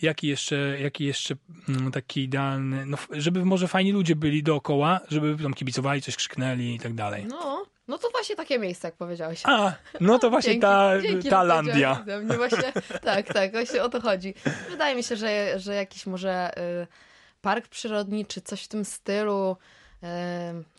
[0.02, 1.36] Jaki jeszcze, jaki jeszcze
[1.70, 6.76] mm, taki idealny, no żeby może fajni ludzie byli dookoła, żeby tam kibicowali, coś krzyknęli
[6.76, 7.26] i tak dalej.
[7.26, 9.42] No, no to właśnie takie miejsce, jak powiedziałeś.
[9.46, 12.06] A, no to właśnie Dzięki- ta, dzięki, ta Landia.
[12.24, 14.34] Mnie właśnie, tak, tak, właśnie o to chodzi.
[14.70, 16.52] Wydaje mi się, że, że jakiś może
[16.84, 16.88] y,
[17.42, 19.58] park przyrodni, czy coś w tym stylu,
[20.04, 20.08] y,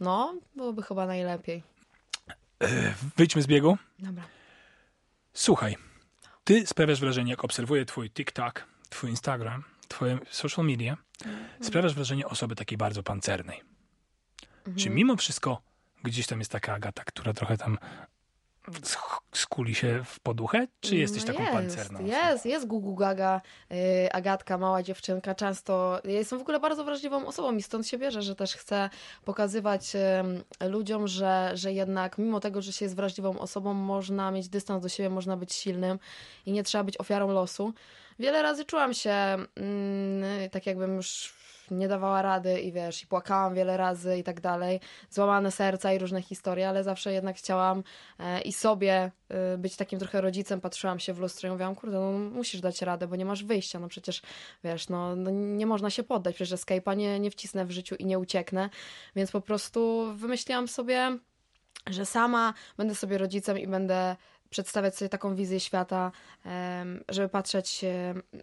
[0.00, 1.62] no, byłoby chyba najlepiej.
[3.16, 3.78] Wyjdźmy z biegu.
[3.98, 4.24] Dobra.
[5.32, 5.76] Słuchaj,
[6.44, 10.96] ty sprawiasz wrażenie, jak obserwuję twój TikTok, twój Instagram, twoje social media,
[11.62, 13.62] sprawiasz wrażenie osoby takiej bardzo pancernej.
[14.76, 15.62] Czy mimo wszystko
[16.02, 17.78] gdzieś tam jest taka Agata, która trochę tam
[19.32, 22.04] skuli się w poduchę, czy jesteś No taką jest, pancerną?
[22.04, 23.40] Jest, jest Gugu Gaga,
[23.72, 27.98] y, Agatka, mała dziewczynka, często, ja jestem w ogóle bardzo wrażliwą osobą i stąd się
[27.98, 28.90] bierze, że też chcę
[29.24, 29.92] pokazywać
[30.62, 34.82] y, ludziom, że, że jednak mimo tego, że się jest wrażliwą osobą, można mieć dystans
[34.82, 35.98] do siebie, można być silnym
[36.46, 37.72] i nie trzeba być ofiarą losu.
[38.18, 39.36] Wiele razy czułam się
[40.20, 41.32] strony, tak jakbym już
[41.70, 44.80] nie dawała rady i wiesz, i płakałam wiele razy i tak dalej,
[45.10, 47.82] złamane serca i różne historie, ale zawsze jednak chciałam
[48.18, 52.00] e, i sobie e, być takim trochę rodzicem, patrzyłam się w lustro i mówiłam, kurde,
[52.00, 54.22] no musisz dać radę, bo nie masz wyjścia, no przecież,
[54.64, 58.06] wiesz, no, no nie można się poddać, przecież Escape'a nie, nie wcisnę w życiu i
[58.06, 58.70] nie ucieknę,
[59.16, 61.18] więc po prostu wymyśliłam sobie,
[61.86, 64.16] że sama będę sobie rodzicem i będę
[64.50, 66.12] przedstawiać sobie taką wizję świata,
[67.08, 67.84] żeby patrzeć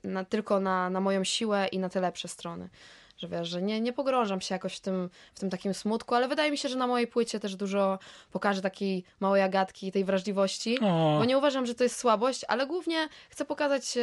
[0.04, 2.70] na, tylko na, na moją siłę i na te lepsze strony.
[3.18, 6.28] Że wiesz, że nie, nie pogrążam się jakoś w tym, w tym takim smutku, ale
[6.28, 8.00] wydaje mi się, że na mojej płycie też dużo
[8.32, 10.80] pokażę takiej małej agatki, tej wrażliwości.
[10.80, 13.98] O, Bo nie uważam, że to jest słabość, ale głównie chcę pokazać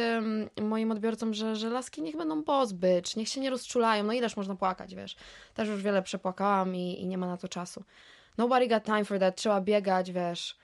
[0.61, 4.03] moim odbiorcom, że, że laski niech będą bozbycz, niech się nie rozczulają.
[4.03, 5.15] No ileż można płakać, wiesz.
[5.53, 7.83] Też już wiele przepłakałam i, i nie ma na to czasu.
[8.37, 9.35] Nobody got time for that.
[9.35, 10.57] Trzeba biegać, wiesz,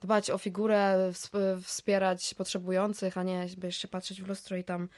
[0.00, 4.88] dbać o figurę, ws- wspierać potrzebujących, a nie się patrzeć w lustro i tam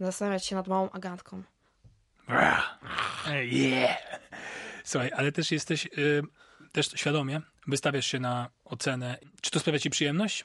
[0.00, 1.42] zastanawiać się nad małą agatką.
[2.28, 3.98] Yeah.
[4.84, 6.22] Słuchaj, ale też jesteś, y,
[6.72, 9.18] też świadomie wystawiasz się na ocenę.
[9.40, 10.44] Czy to sprawia ci przyjemność?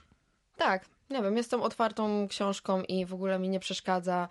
[0.58, 4.28] Tak, nie wiem, jestem otwartą książką i w ogóle mi nie przeszkadza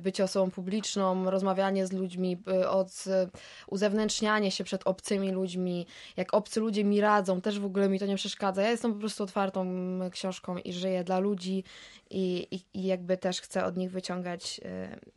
[0.00, 3.30] bycie osobą publiczną, rozmawianie z ludźmi, y, od, y,
[3.66, 5.86] uzewnętrznianie się przed obcymi ludźmi.
[6.16, 8.62] Jak obcy ludzie mi radzą, też w ogóle mi to nie przeszkadza.
[8.62, 9.66] Ja jestem po prostu otwartą
[10.10, 11.64] książką i żyję dla ludzi
[12.10, 14.60] i, i, i jakby też chcę od nich wyciągać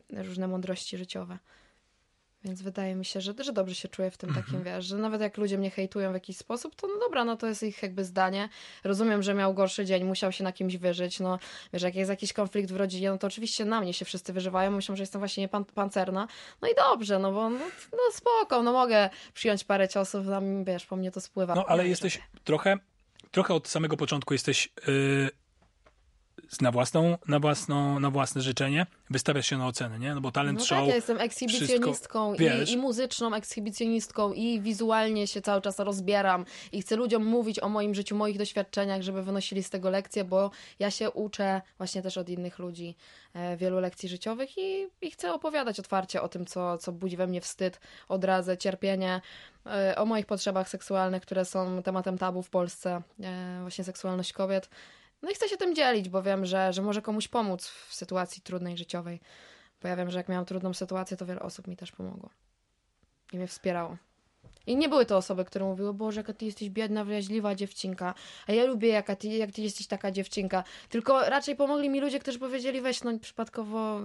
[0.10, 1.38] różne mądrości życiowe.
[2.46, 5.22] Więc wydaje mi się, że, że dobrze się czuję w tym takim, wiesz, że nawet
[5.22, 8.06] jak ludzie mnie hejtują w jakiś sposób, to no dobra, no to jest ich jakby
[8.06, 8.50] zdanie.
[8.84, 11.40] Rozumiem, że miał gorszy dzień, musiał się na kimś wyżyć, no
[11.74, 14.72] wiesz, jak jest jakiś konflikt w rodzinie, no to oczywiście na mnie się wszyscy wyżywają,
[14.72, 16.28] myślą, że jestem właśnie nie pan, pancerna.
[16.62, 17.60] No i dobrze, no bo no,
[17.92, 21.56] no spoko, no mogę przyjąć parę ciosów, tam wiesz, po mnie to spływa.
[21.56, 22.78] No, ale jesteś trochę,
[23.32, 25.30] trochę od samego początku jesteś y,
[26.62, 30.16] na, własną, na, własną, na własne życzenie, wystawiasz się na ocenę, nie?
[30.16, 30.80] No bo talent No show...
[30.80, 36.82] tak, ja jestem ekshibicjonistką i, i muzyczną ekshibicjonistką i wizualnie się cały czas rozbieram i
[36.82, 40.92] chcę ludziom mówić o moim życiu, moich doświadczeniach, żeby wynosili z tego lekcje, bo ja
[40.92, 42.96] się uczę właśnie też od innych ludzi
[43.34, 47.28] e, wielu lekcji życiowych i, i chcę opowiadać otwarcie o tym, co, co budzi we
[47.28, 49.22] mnie wstyd, odrazę, cierpienie,
[49.66, 54.70] e, o moich potrzebach seksualnych, które są tematem tabu w Polsce, e, właśnie seksualność kobiet.
[55.22, 58.42] No i chcę się tym dzielić, bo wiem, że, że może komuś pomóc w sytuacji
[58.42, 59.20] trudnej życiowej.
[59.82, 62.30] Bo ja wiem, że jak miałam trudną sytuację, to wiele osób mi też pomogło.
[63.34, 63.98] I mnie wspierało.
[64.68, 68.14] I nie były to osoby, które mówiły, Boże, jaka ty jesteś biedna, wraźliwa dziewczynka,
[68.48, 70.64] a ja lubię, jaka ty, jak ty jesteś taka dziewczynka.
[70.90, 74.00] Tylko raczej pomogli mi ludzie, którzy powiedzieli, weź, no przypadkowo,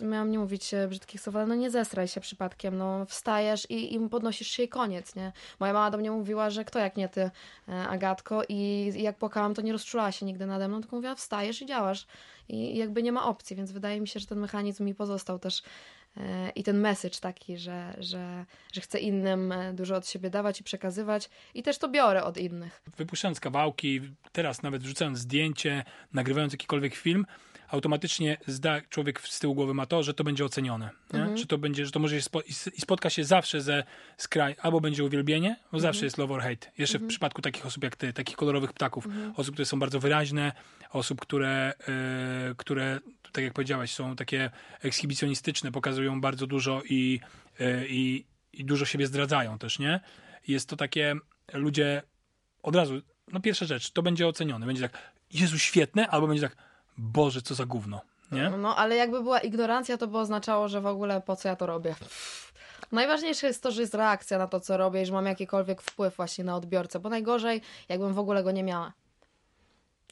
[0.00, 3.94] miałam nie mówić e, brzydkich słów, ale no nie zesraj się przypadkiem, no wstajesz i,
[3.94, 5.32] i podnosisz się i koniec, nie?
[5.60, 7.30] Moja mama do mnie mówiła, że kto jak nie ty,
[7.68, 11.14] e, Agatko, i, i jak płakałam, to nie rozczulała się nigdy nade mną, tylko mówiła,
[11.14, 12.06] wstajesz i działasz.
[12.48, 15.62] I, jakby nie ma opcji, więc wydaje mi się, że ten mechanizm mi pozostał też
[16.16, 20.64] e, i ten message taki, że, że, że chcę innym dużo od siebie dawać i
[20.64, 22.82] przekazywać i też to biorę od innych.
[22.96, 24.00] wypuszczając kawałki,
[24.32, 27.26] teraz nawet wrzucając zdjęcie, nagrywając jakikolwiek film,
[27.74, 30.90] automatycznie zda, człowiek z tyłu głowy ma to, że to będzie ocenione.
[31.14, 31.36] Mhm.
[31.36, 32.40] Że to będzie, że to może się spo,
[32.76, 33.84] i spotka się zawsze ze
[34.16, 35.80] skraj, albo będzie uwielbienie, bo Mhm.
[35.80, 36.70] zawsze jest love or hate.
[36.78, 39.32] Jeszcze w przypadku takich osób jak ty, takich kolorowych ptaków, Mhm.
[39.36, 40.52] osób, które są bardzo wyraźne,
[40.90, 41.72] osób, które,
[42.50, 43.00] e, które
[43.32, 44.50] tak jak powiedziałeś, są takie
[44.82, 47.20] ekshibicjonistyczne, pokazują bardzo dużo i,
[47.60, 50.00] e, i, i dużo siebie zdradzają też, nie?
[50.48, 51.14] Jest to takie,
[51.52, 52.02] ludzie
[52.62, 53.00] od razu,
[53.32, 54.66] no pierwsza rzecz, to będzie ocenione.
[54.66, 54.98] Będzie tak,
[55.32, 56.56] Jezu, świetne, albo będzie tak,
[56.98, 58.00] Boże, co za gówno,
[58.32, 58.50] nie?
[58.50, 61.66] No, ale jakby była ignorancja, to by oznaczało, że w ogóle po co ja to
[61.66, 61.94] robię.
[62.92, 66.16] Najważniejsze jest to, że jest reakcja na to, co robię i że mam jakikolwiek wpływ
[66.16, 68.92] właśnie na odbiorcę, bo najgorzej, jakbym w ogóle go nie miała.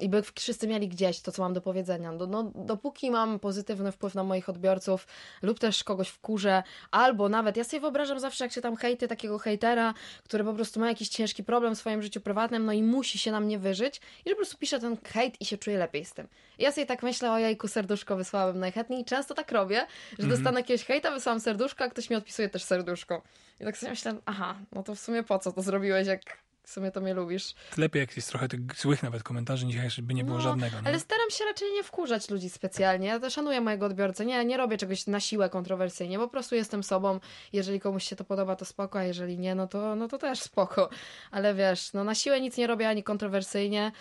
[0.01, 2.13] I by wszyscy mieli gdzieś to, co mam do powiedzenia.
[2.13, 5.07] No, no, dopóki mam pozytywny wpływ na moich odbiorców
[5.43, 9.39] lub też kogoś wkurzę, albo nawet, ja sobie wyobrażam zawsze, jak się tam hejty takiego
[9.39, 13.19] hejtera, który po prostu ma jakiś ciężki problem w swoim życiu prywatnym, no i musi
[13.19, 16.05] się na mnie wyżyć i że po prostu pisze ten hejt i się czuje lepiej
[16.05, 16.29] z tym.
[16.59, 19.87] I ja sobie tak myślę, o jajku, serduszko wysłałabym najchętniej i często tak robię,
[20.19, 23.23] że dostanę jakiegoś hejta, wysłałam serduszko, a ktoś mi odpisuje też serduszko.
[23.61, 26.21] I tak sobie myślę, aha, no to w sumie po co to zrobiłeś, jak
[26.65, 27.55] w sumie to mnie lubisz.
[27.77, 30.77] Lepiej jak jest trochę tych złych nawet komentarzy, niż żeby nie było No, żadnego.
[30.85, 33.07] Ale staram się raczej nie wkurzać ludzi specjalnie.
[33.09, 34.27] Ja też szanuję mojego odbiorcę.
[34.27, 36.19] Nie, nie robię czegoś na siłę kontrowersyjnie.
[36.19, 37.21] Po prostu jestem sobą.
[37.53, 40.41] Jeżeli komuś się to podoba, to spoko, a jeżeli nie, no to, no to też
[40.41, 40.89] spoko.
[41.31, 43.93] Ale wiesz, no na siłę nic nie robię ani kontrowersyjnie.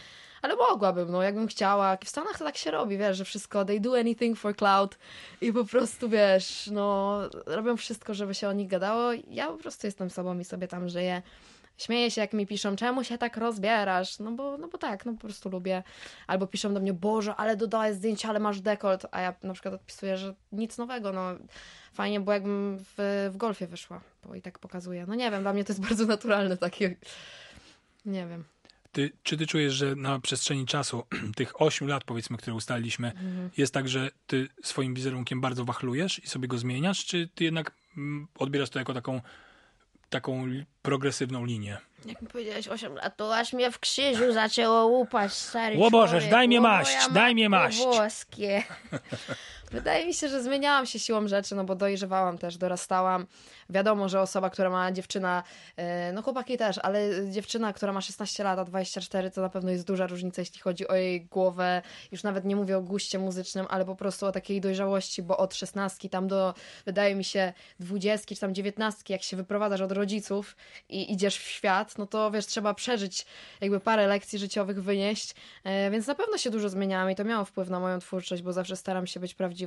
[0.42, 1.98] Ale mogłabym, no jakbym chciała.
[2.04, 4.98] W Stanach to tak się robi, wiesz, że wszystko, they do anything for cloud
[5.42, 9.12] i po prostu, wiesz, no robią wszystko, żeby się o nich gadało.
[9.30, 11.22] Ja po prostu jestem sobą i sobie tam żyję.
[11.82, 14.20] Śmieję się, jak mi piszą, czemu się tak rozbierasz?
[14.20, 15.84] No bo, no bo tak, no po prostu lubię.
[16.28, 19.06] Albo piszą do mnie, Boże, ale dodałeś zdjęcia, ale masz dekolt.
[19.12, 21.36] A ja na przykład odpisuję, że nic nowego, no
[21.94, 25.06] fajnie, bo jakbym w, w golfie wyszła, bo i tak pokazuję.
[25.08, 26.96] No nie wiem, dla mnie to jest bardzo naturalne takie,
[28.06, 28.44] nie wiem.
[28.92, 31.04] Ty, czy ty czujesz, że na przestrzeni czasu,
[31.36, 33.12] tych 8 lat powiedzmy, które ustaliliśmy,
[33.58, 37.72] jest tak, że ty swoim wizerunkiem bardzo wachlujesz i sobie go zmieniasz, czy ty jednak
[37.98, 39.22] mm, odbierasz to jako taką,
[40.12, 40.44] taką
[40.82, 41.78] progresywną linię?
[42.06, 46.12] Jak mi powiedziałeś 8 lat, To aż mnie w krzyżu zaczęło łupać, stary Ło Bożeż,
[46.12, 46.32] człowiek.
[46.32, 47.78] daj mnie maść, daj mnie maść.
[47.78, 48.64] Włoskie.
[49.72, 53.28] Wydaje mi się, że zmieniałam się siłą rzeczy, no bo dojrzewałam też, dorastałam.
[53.70, 55.44] Wiadomo, że osoba, która ma dziewczyna,
[55.78, 59.72] e, no chłopaki też, ale dziewczyna, która ma 16 lat, a 24, to na pewno
[59.72, 61.82] jest duża różnica, jeśli chodzi o jej głowę.
[62.12, 65.56] Już nawet nie mówię o guście muzycznym, ale po prostu o takiej dojrzałości, bo od
[65.56, 66.54] 16 tam do,
[66.86, 70.56] wydaje mi się, 20 czy tam 19, jak się wyprowadzasz od rodziców
[70.90, 73.26] i idziesz w świat, no to wiesz, trzeba przeżyć
[73.62, 77.46] jakby parę lekcji życiowych wynieść, e, więc na pewno się dużo zmieniałam i to miało
[77.46, 79.61] wpływ na moją twórczość, bo zawsze staram się być prawdziwa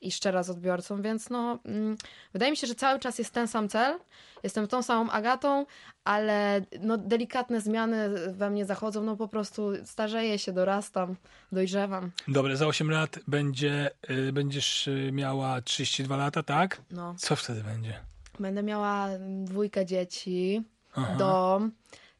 [0.00, 1.96] i szczera z odbiorcą, więc no, mm,
[2.32, 3.98] wydaje mi się, że cały czas jest ten sam cel,
[4.42, 5.66] jestem tą samą Agatą,
[6.04, 11.16] ale no, delikatne zmiany we mnie zachodzą, no po prostu starzeję się, dorastam,
[11.52, 12.10] dojrzewam.
[12.28, 16.82] Dobra, za 8 lat będzie, y, będziesz y, miała 32 lata, tak?
[16.90, 17.14] No.
[17.18, 18.00] Co wtedy będzie?
[18.40, 19.08] Będę miała
[19.44, 20.62] dwójkę dzieci,
[20.94, 21.14] Aha.
[21.18, 21.72] dom,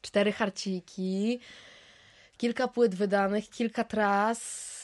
[0.03, 1.41] cztery harciki,
[2.37, 4.78] kilka płyt wydanych, kilka tras,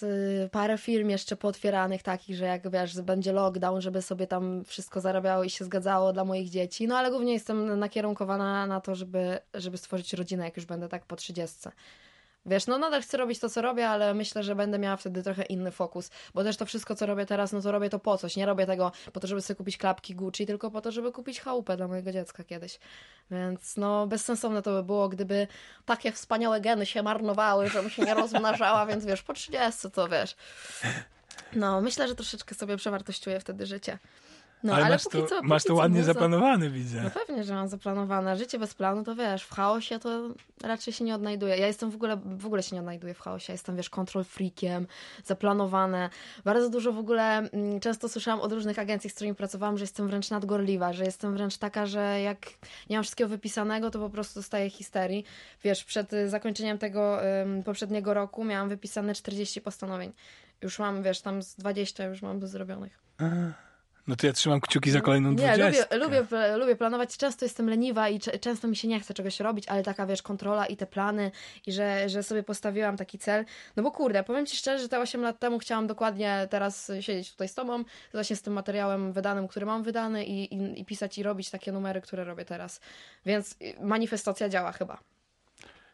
[0.51, 5.45] parę firm jeszcze pootwieranych takich, że jak wiesz, będzie lockdown, żeby sobie tam wszystko zarabiało
[5.45, 6.89] i się zgadzało dla moich dzieci.
[6.89, 11.05] No ale głównie jestem nakierunkowana na to, żeby, żeby stworzyć rodzinę, jak już będę tak
[11.05, 11.73] po trzydziestce.
[12.47, 15.43] Wiesz, no nadal chcę robić to, co robię, ale myślę, że będę miała wtedy trochę
[15.43, 18.37] inny fokus, bo też to wszystko, co robię teraz, no to robię to po coś.
[18.37, 21.41] Nie robię tego po to, żeby sobie kupić klapki Gucci, tylko po to, żeby kupić
[21.41, 22.79] chałupę dla mojego dziecka kiedyś.
[23.31, 25.47] Więc no, bezsensowne to by było, gdyby
[25.85, 30.37] takie wspaniałe geny się marnowały, żebym się nie rozmnażała, więc wiesz, po 30 to wiesz.
[31.53, 33.99] No, myślę, że troszeczkę sobie przewartościuję wtedy życie.
[34.63, 37.11] No, ale, ale, masz, to, co, masz to ładnie muza- zaplanowane, no widzę.
[37.27, 38.37] pewnie, że mam zaplanowane.
[38.37, 40.29] Życie bez planu, to wiesz, w chaosie to
[40.63, 41.57] raczej się nie odnajduję.
[41.57, 43.53] Ja jestem w ogóle, w ogóle się nie odnajduję w chaosie.
[43.53, 44.87] Jestem, wiesz, control freakiem,
[45.25, 46.11] zaplanowane.
[46.45, 50.09] Bardzo dużo w ogóle, mm, często słyszałam od różnych agencji, z którymi pracowałam, że jestem
[50.09, 52.39] wręcz nadgorliwa, że jestem wręcz taka, że jak
[52.91, 55.25] nie mam wszystkiego wypisanego, to po prostu dostaję histerii.
[55.65, 60.13] Wiesz, przed y, zakończeniem tego ym, poprzedniego roku miałam wypisane 40 postanowień.
[60.63, 62.99] Już mam, wiesz, tam z 20 już mam do zrobionych.
[64.07, 65.97] No to ja trzymam kciuki za kolejną Nie, 20.
[65.97, 67.17] lubię, lubię, lubię planować.
[67.17, 70.67] Często jestem leniwa i często mi się nie chce czegoś robić, ale taka, wiesz, kontrola
[70.67, 71.31] i te plany
[71.67, 73.45] i że, że sobie postawiłam taki cel.
[73.77, 77.31] No bo kurde, powiem Ci szczerze, że te 8 lat temu chciałam dokładnie teraz siedzieć
[77.33, 81.19] tutaj z Tobą, właśnie z tym materiałem wydanym, który mam wydany i, i, i pisać
[81.19, 82.81] i robić takie numery, które robię teraz.
[83.27, 85.14] Więc y, manifestacja działa chyba.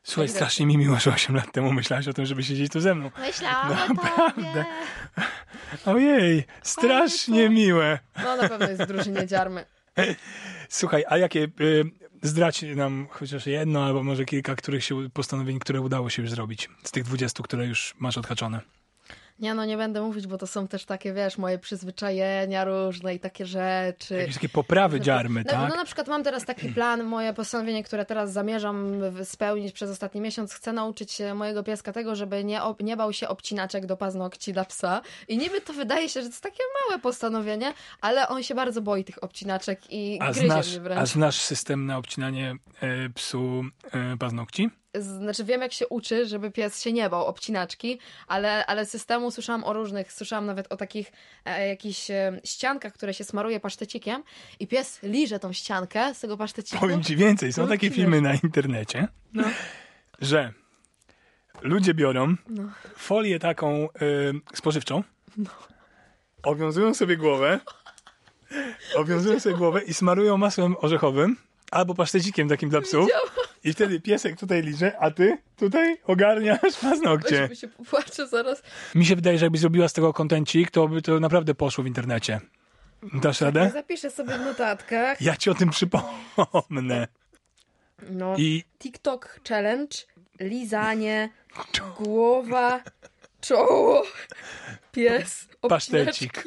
[0.03, 2.95] Słuchaj, strasznie mi miło, że 8 lat temu myślałaś o tym, żeby siedzieć tu ze
[2.95, 3.11] mną.
[3.19, 4.65] Myślałam Naprawdę.
[5.87, 7.99] Ojej, strasznie miłe.
[8.25, 9.65] No na pewno jest w drużynie dziarmy.
[10.69, 11.85] Słuchaj, a jakie, y,
[12.23, 16.69] zdradź nam chociaż jedno albo może kilka których się, postanowień, które udało się już zrobić
[16.85, 18.61] z tych 20, które już masz odhaczone.
[19.41, 23.21] Nie no, nie będę mówić, bo to są też takie, wiesz, moje przyzwyczajenia różne i
[23.21, 24.15] takie rzeczy.
[24.15, 25.71] Jakieś takie poprawy dziarmy, no, tak?
[25.71, 30.21] no na przykład mam teraz taki plan, moje postanowienie, które teraz zamierzam spełnić przez ostatni
[30.21, 30.55] miesiąc.
[30.55, 35.03] Chcę nauczyć mojego pieska tego, żeby nie, nie bał się obcinaczek do paznokci dla psa.
[35.29, 38.83] I niby to wydaje się, że to jest takie małe postanowienie, ale on się bardzo
[38.83, 41.09] boi tych obcinaczek i A gryzie znasz, mnie a wręcz.
[41.09, 44.71] znasz system na obcinanie e, psu e, paznokci?
[44.95, 49.65] Znaczy wiem, jak się uczy, żeby pies się nie bał obcinaczki, ale, ale systemu słyszałam
[49.65, 51.13] o różnych, słyszałam nawet o takich
[51.45, 54.23] e, jakichś e, ściankach, które się smaruje pasztecikiem
[54.61, 56.81] i pies liże tą ściankę z tego paszteciku.
[56.81, 59.45] Powiem ci więcej, są No, takie filmy na internecie, No.
[60.21, 60.53] że
[61.63, 62.63] ludzie biorą No.
[62.97, 65.03] folię taką y, spożywczą,
[66.43, 67.61] owiązują sobie głowę,
[68.97, 71.37] owiązują sobie głowę i smarują masłem orzechowym
[71.71, 73.09] albo pasztecikiem takim dla psów
[73.65, 77.41] i wtedy piesek tutaj liże, a ty tutaj ogarniasz paznokcie.
[77.41, 78.63] Weź, bo się popłaczę zaraz.
[78.95, 81.87] Mi się wydaje, że jakbyś zrobiła z tego kontencik, to by to naprawdę poszło w
[81.87, 82.41] internecie.
[83.15, 83.71] Dasz Ja radę?
[83.75, 85.21] zapiszę sobie w notatkach.
[85.21, 87.09] Ja ci o tym przypomnę.
[88.11, 88.35] No.
[88.39, 89.97] I TikTok challenge,
[90.41, 91.29] lizanie,
[91.99, 92.83] głowa,
[93.41, 94.03] czoło,
[94.93, 96.45] pies, Pasztecik.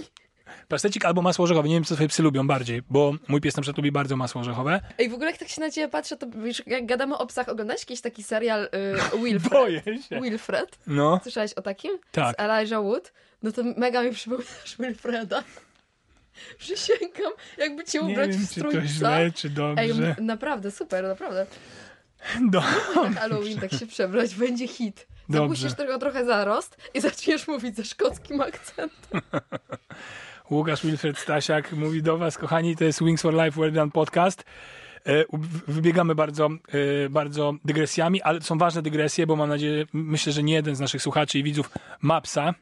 [0.68, 1.70] Pasztecik albo masło orzechowe.
[1.70, 4.42] Nie wiem, co twoje psy lubią bardziej, bo mój pies na przykład lubi bardzo masło
[4.42, 4.80] orzechowe.
[4.98, 7.50] Ej, w ogóle jak tak się na ciebie patrzę, to wiesz, jak gadamy o psach,
[7.50, 8.70] oglądałeś jakiś taki serial y,
[9.24, 9.52] Wilfred?
[9.54, 10.22] Boję się.
[10.22, 10.78] Wilfred?
[10.88, 11.92] No, Słyszałeś o takim?
[12.12, 12.36] Tak.
[12.36, 13.14] Z Elijah Wood?
[13.44, 15.44] No to mega mi przypominasz Wilfreda.
[16.60, 18.88] Przysięgam, jakby cię ubrać wiem, w czy strój to psa.
[18.88, 20.16] źle, czy Ej, dobrze.
[20.18, 21.46] m- naprawdę, super, naprawdę.
[22.42, 22.62] Do...
[22.96, 25.08] Na Halloween tak się przebrać, będzie hit.
[25.30, 25.40] Dobrze.
[25.44, 29.22] Zapuścisz tego trochę zarost i zaczniesz mówić ze szkockim akcentem.
[30.54, 34.44] Łukasz Wilfred Stasiak mówi do was, kochani, to jest Wings for Life Well Done Podcast.
[35.06, 35.24] E,
[35.68, 36.50] Wybiegamy bardzo,
[37.06, 40.76] e, bardzo dygresjami, ale to są ważne dygresje, bo mam nadzieję, myślę, że nie jeden
[40.76, 41.70] z naszych słuchaczy i widzów
[42.02, 42.54] ma psa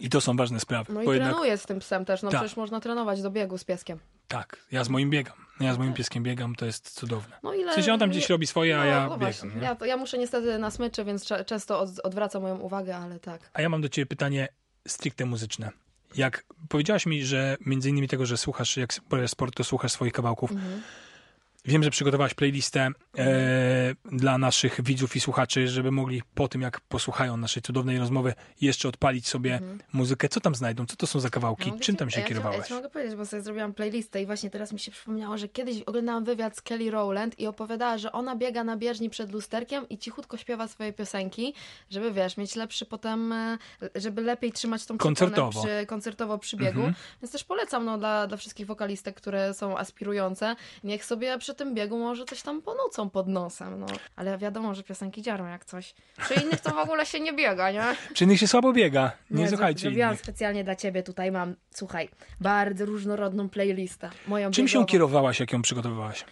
[0.00, 0.92] i to są ważne sprawy.
[0.92, 2.40] No i jednak, trenuję z tym psem też, no Tak.
[2.40, 3.98] przecież można trenować do biegu z pieskiem.
[4.28, 5.36] tak, ja z moim biegam.
[5.60, 7.36] Ja z moim pieskiem biegam, to jest cudowne.
[7.42, 7.72] No ile...
[7.72, 9.18] W sensie on tam gdzieś robi swoje, a ja no biegam.
[9.18, 9.50] właśnie.
[9.60, 9.62] nie?
[9.62, 13.50] Ja, ja muszę niestety na smyczy, więc często od, odwraca moją uwagę, ale tak.
[13.54, 14.48] A ja mam do ciebie pytanie
[14.88, 15.70] stricte muzyczne.
[16.16, 18.94] Jak powiedziałaś mi, że między innymi tego, że słuchasz, jak
[19.26, 20.52] sport, to słuchasz swoich kawałków.
[20.52, 20.82] Mhm.
[21.68, 26.80] Wiem, że przygotowałaś playlistę e, dla naszych widzów i słuchaczy, żeby mogli po tym, jak
[26.80, 29.60] posłuchają naszej cudownej rozmowy, jeszcze odpalić sobie
[29.92, 30.28] muzykę.
[30.28, 30.86] Co tam znajdą?
[30.86, 31.62] Co to są za kawałki?
[31.62, 31.74] Mhm.
[31.74, 32.58] Mogę Czym tam się ja kierowałeś?
[32.58, 35.48] Ja ci mogę powiedzieć, bo sobie zrobiłam playlistę i właśnie teraz mi się przypomniało, że
[35.48, 39.88] kiedyś oglądałam wywiad z Kelly Rowland i opowiadała, że ona biega na bieżni przed lusterkiem
[39.88, 41.54] i cichutko śpiewa swoje piosenki,
[41.90, 43.58] żeby wiesz, mieć lepszy potem, e,
[43.94, 45.62] żeby lepiej trzymać tą Koncertowo.
[45.62, 46.80] Przy, koncertowo przy biegu.
[46.80, 46.94] Mhm.
[47.22, 50.56] Więc też polecam no, dla, dla wszystkich wokalistek, które są aspirujące.
[50.84, 53.80] Niech sobie przy tym biegu może coś tam ponucą pod nosem.
[53.80, 53.86] No.
[54.16, 55.94] Ale wiadomo, że piosenki dziarmy jak coś.
[56.20, 57.82] Przy innych to w ogóle się nie biega, nie?
[58.14, 59.12] Czy innych się słabo biega?
[59.30, 60.20] Nie, zro- słuchajcie Zrobiłam innych.
[60.20, 62.08] specjalnie dla ciebie, tutaj mam, słuchaj,
[62.40, 64.10] bardzo różnorodną playlistę.
[64.28, 64.86] Moją Czym się biegową.
[64.86, 66.24] kierowałaś, jak ją przygotowywałaś?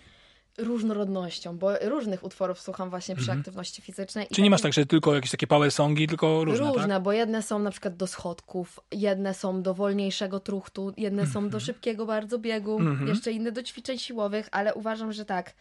[0.58, 4.22] Różnorodnością, bo różnych utworów słucham właśnie przy aktywności fizycznej.
[4.22, 4.34] i Mhm.
[4.36, 7.02] Czy nie masz tak, że tylko jakieś takie power songi, tylko różne, Różne, tak?
[7.02, 11.50] bo jedne są na przykład do schodków, jedne są do wolniejszego truchtu, jedne są Mhm.
[11.50, 15.54] do szybkiego bardzo biegu, jeszcze inne do ćwiczeń siłowych, ale uważam, że tak,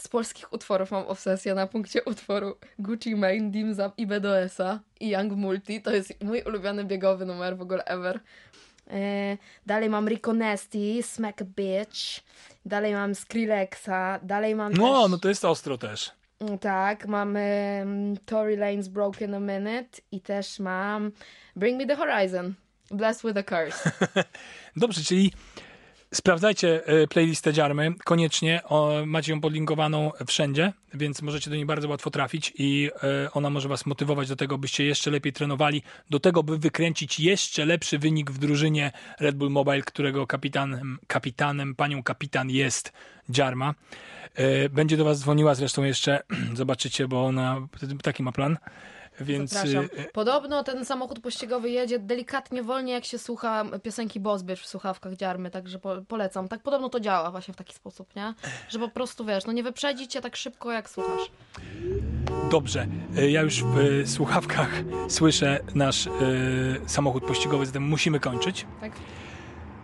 [0.00, 5.08] z polskich utworów mam obsesję na punkcie utworu Gucci Mane, Dim Zap i BDS-a i
[5.08, 5.82] Young Multi.
[5.82, 8.20] To jest mój ulubiony biegowy numer w ogóle ever.
[8.90, 12.22] E, dalej mam Rico Nasty, Smack a Bitch.
[12.66, 14.18] Dalej mam Skrillexa.
[14.22, 15.10] Dalej mam No, też...
[15.10, 16.10] no to jest ostro też.
[16.40, 17.40] Mm, Tak, mamy
[17.82, 21.12] mm, Tory Lane's Broken a Minute i też mam
[21.56, 22.54] Bring Me the Horizon.
[22.90, 23.90] Blessed with a Curse.
[24.76, 25.32] Dobrze, czyli
[26.14, 28.60] sprawdzajcie e, playlistę Dziarmy, koniecznie.
[28.64, 33.50] O, macie ją podlinkowaną wszędzie, więc możecie do niej bardzo łatwo trafić i e, ona
[33.50, 37.98] może was motywować do tego, byście jeszcze lepiej trenowali, do tego, by wykręcić jeszcze lepszy
[37.98, 42.92] wynik w drużynie Red Bull Mobile, którego kapitanem, kapitanem panią kapitan jest
[43.28, 43.74] Dziarma.
[44.34, 46.22] E, Będzie do was dzwoniła zresztą jeszcze,
[46.54, 47.68] zobaczycie, bo ona
[48.02, 48.56] taki ma plan.
[49.20, 49.84] Więc Zapraszam.
[49.96, 55.16] e, Podobno ten samochód pościgowy jedzie delikatnie wolniej, jak się słucha piosenki Bozbierz w słuchawkach
[55.16, 56.48] dziarmy, także po, polecam.
[56.48, 58.34] Tak podobno to działa właśnie w taki sposób, nie?
[58.68, 61.30] Że po prostu wiesz, no nie wyprzedzić cię tak szybko, jak słuchasz.
[62.50, 64.70] Dobrze, e, ja już w słuchawkach
[65.08, 66.08] słyszę nasz
[66.86, 68.66] samochód pościgowy, zatem musimy kończyć.
[68.80, 68.92] Tak?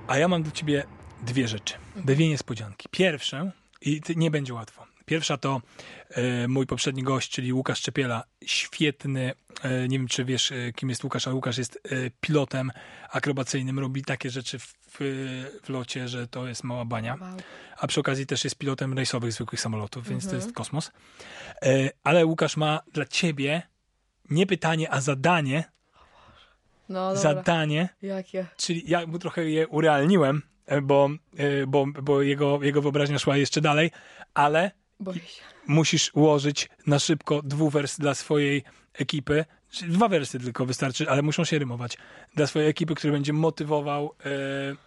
[0.08, 0.84] A ja mam do ciebie
[1.22, 1.74] dwie rzeczy.
[1.96, 2.88] Dwie niespodzianki.
[2.90, 4.87] Pierwsze, i nie będzie łatwo.
[5.08, 5.60] Pierwsza to
[6.10, 8.24] e, mój poprzedni gość, czyli Łukasz Czepiela.
[8.44, 11.80] Świetny, e, nie wiem czy wiesz e, kim jest Łukasz, ale Łukasz jest
[12.20, 12.70] pilotem
[13.10, 14.74] akrobacyjnym, robi takie rzeczy w,
[15.62, 17.18] w locie, że to jest mała bania.
[17.78, 20.92] A przy okazji też jest pilotem rejsowych zwykłych samolotów, więc to jest kosmos.
[22.04, 23.62] Ale Łukasz ma dla ciebie
[24.30, 25.64] nie pytanie, a zadanie,
[26.88, 28.46] No zadanie, Jakie?
[28.56, 30.42] czyli ja mu trochę je urealniłem,
[30.82, 31.10] bo,
[31.66, 33.90] bo, bo jego, jego wyobraźnia szła jeszcze dalej,
[34.34, 35.42] ale Boję się.
[35.66, 39.44] musisz ułożyć na szybko dwuwers dla swojej ekipy,
[39.82, 41.98] dwa wersy tylko wystarczy, ale muszą się rymować,
[42.34, 44.30] dla swojej ekipy, który będzie motywował, e,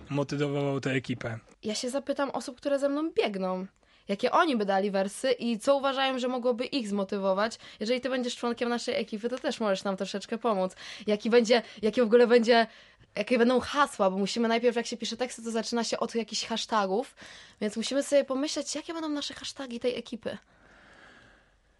[0.10, 1.39] motywował tę ekipę.
[1.63, 3.65] Ja się zapytam osób, które ze mną biegną.
[4.08, 7.60] Jakie oni by dali wersy i co uważają, że mogłoby ich zmotywować.
[7.80, 10.76] Jeżeli ty będziesz członkiem naszej ekipy, to też możesz nam troszeczkę pomóc.
[11.08, 12.67] Jaki będzie, jakie w ogóle będzie,
[13.15, 16.45] jakie będą hasła, bo musimy najpierw, jak się pisze teksty, to zaczyna się od jakichś
[16.45, 17.15] hashtagów,
[17.62, 20.38] więc musimy sobie pomyśleć, jakie będą nasze hashtagi tej ekipy.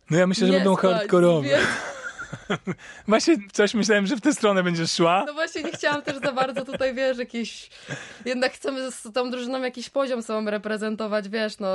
[0.10, 1.48] No ja myślę, że Nie będą spać, hardkorowe.
[1.48, 1.60] wie-
[3.08, 5.24] Właśnie coś myślałem, że w tę stronę będziesz szła.
[5.28, 7.70] No właśnie nie chciałam też za bardzo tutaj, wiesz, jakiś...
[8.26, 11.67] Jednak chcemy z tą drużyną jakiś poziom sobą reprezentować, wiesz, no...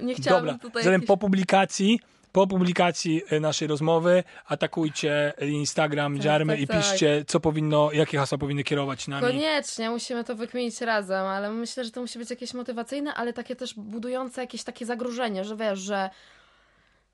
[0.00, 0.82] Nie chciałam Dobra, tutaj...
[0.82, 2.00] zatem jakiś- po publikacji,
[2.32, 6.76] po publikacji e, naszej rozmowy atakujcie Instagram Tak, Dziarmy tak, i tak.
[6.76, 9.26] piszcie, co powinno, jakie hasła powinny kierować nami.
[9.26, 13.56] Koniecznie, musimy to wykminić razem, ale myślę, że to musi być jakieś motywacyjne, ale takie
[13.56, 16.10] też budujące jakieś takie zagrożenie, że wiesz, że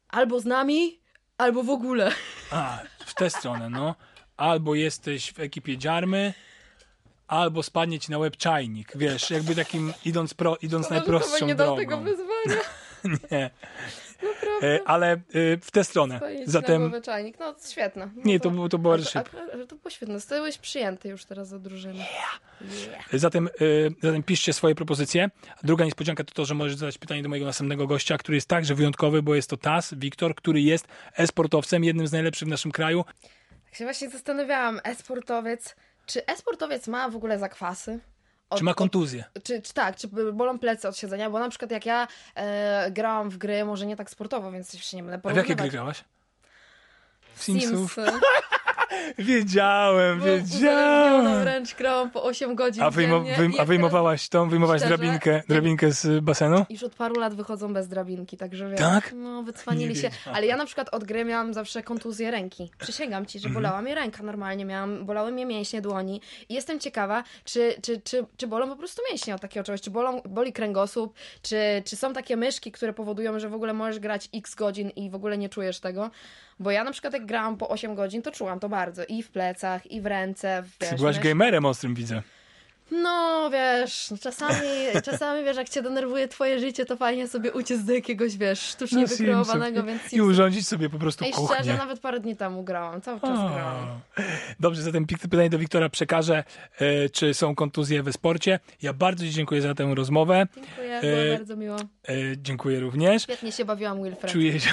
[0.08, 1.00] albo z nami,
[1.38, 2.12] albo w ogóle.
[2.50, 3.94] A, w tę stronę, no.
[4.36, 6.34] Albo jesteś w ekipie Dziarmy,
[7.28, 11.76] albo spadnie ci na łeb czajnik, wiesz, jakby takim idąc, pro, idąc najprostszą nie dał
[11.76, 11.80] drogą.
[11.80, 12.62] tego wyzwania.
[13.30, 13.50] Nie.
[14.62, 15.18] E, ale e,
[15.60, 16.20] w tę stronę.
[16.44, 16.84] Zatem...
[16.84, 18.10] Zatem czajnik, no świetne.
[18.16, 19.36] No nie, to było, to było bardzo szybko.
[19.68, 20.14] to było świetne.
[20.14, 21.94] Zostałeś przyjęty już teraz do drużyny.
[21.98, 22.40] Yeah.
[23.12, 25.30] Zatem, y, zatem piszcie swoje propozycje.
[25.62, 28.74] Druga niespodzianka to to, że możesz zadać pytanie do mojego następnego gościa, który jest także
[28.74, 30.86] wyjątkowy, bo jest to Tas, Wiktor, który jest
[31.16, 33.04] e-sportowcem, jednym z najlepszych w naszym kraju.
[33.64, 38.00] Tak się właśnie zastanawiałam, e-sportowiec, czy e-sportowiec ma w ogóle zakwasy?
[38.50, 39.24] Od- Czy ma od- kontuzję?
[39.42, 41.30] Czy, czy tak, czy bolą plecy od siedzenia?
[41.30, 44.96] Bo na przykład jak ja e, grałam w gry, może nie tak sportowo, więc się
[44.96, 45.48] nie będę A w porównywać.
[45.48, 46.04] jakie gry grałaś?
[47.34, 47.94] W Simsów?
[47.94, 48.12] Simsy.
[49.18, 51.40] Wiedziałem, wiedziałem.
[51.42, 54.98] wręcz grałam po 8 godzin A, wyjmo, wyjm, a wyjmowałaś tą, wyjmowałaś Szczerze?
[54.98, 56.66] drabinkę, drabinkę z basenu?
[56.70, 59.12] Już od paru lat wychodzą bez drabinki, także wiesz, Tak?
[59.16, 60.10] no wycwanili się.
[60.32, 62.70] Ale ja na przykład od gry miałam zawsze kontuzję ręki.
[62.78, 63.62] Przysięgam ci, że Mhm.
[63.64, 68.26] bolała mnie ręka normalnie, miałam, bolały mnie mięśnie dłoni i jestem ciekawa, czy, czy, czy,
[68.36, 72.12] czy bolą po prostu mięśnie od takiego czegoś, czy bolą, boli kręgosłup, czy, czy są
[72.12, 75.48] takie myszki, które powodują, że w ogóle możesz grać x godzin i w ogóle nie
[75.48, 76.10] czujesz tego.
[76.58, 79.02] Bo ja na przykład jak grałam po 8 godzin, to czułam to bardzo.
[79.08, 80.62] I w plecach, i w ręce.
[80.62, 82.22] W, Ty wiesz, byłaś mysz- gamerem ostrym, widzę.
[82.90, 84.68] No wiesz, czasami,
[85.04, 89.02] czasami wiesz, jak cię denerwuje twoje życie, to fajnie sobie uciec do jakiegoś, wiesz, sztucznie
[89.02, 89.86] No, wykreowanego, Simsów.
[90.02, 91.72] więc I urządzić sobie po prostu Ej, szczerze, kuchnię.
[91.74, 93.50] nawet parę dni temu grałam, cały czas O.
[93.54, 94.00] grałam.
[94.60, 96.44] Dobrze, zatem pytanie do Wiktora przekażę,
[96.78, 98.60] e, czy są kontuzje we sporcie.
[98.82, 100.46] Ja bardzo Ci dziękuję za tę rozmowę.
[100.56, 101.76] Dziękuję, było E, bardzo miło.
[102.08, 103.22] E, dziękuję również.
[103.22, 104.32] Świetnie się bawiłam, Wilfred.
[104.32, 104.70] Czuję się,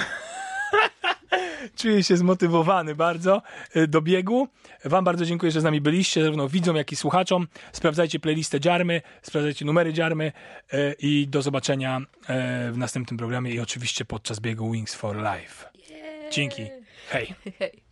[1.76, 3.42] czuję się zmotywowany bardzo
[3.74, 4.48] e, do biegu.
[4.84, 7.46] Wam bardzo dziękuję, że z nami byliście, zarówno widzom, jak i słuchaczom.
[7.72, 10.32] Sprawdzajcie playlistę Dziarmy, sprawdzajcie numery Dziarmy
[10.72, 15.68] e, i do zobaczenia e, w następnym programie i oczywiście podczas biegu Wings for Life.
[16.32, 16.66] Dzięki.
[17.08, 17.34] Hej.
[17.58, 17.83] Hej.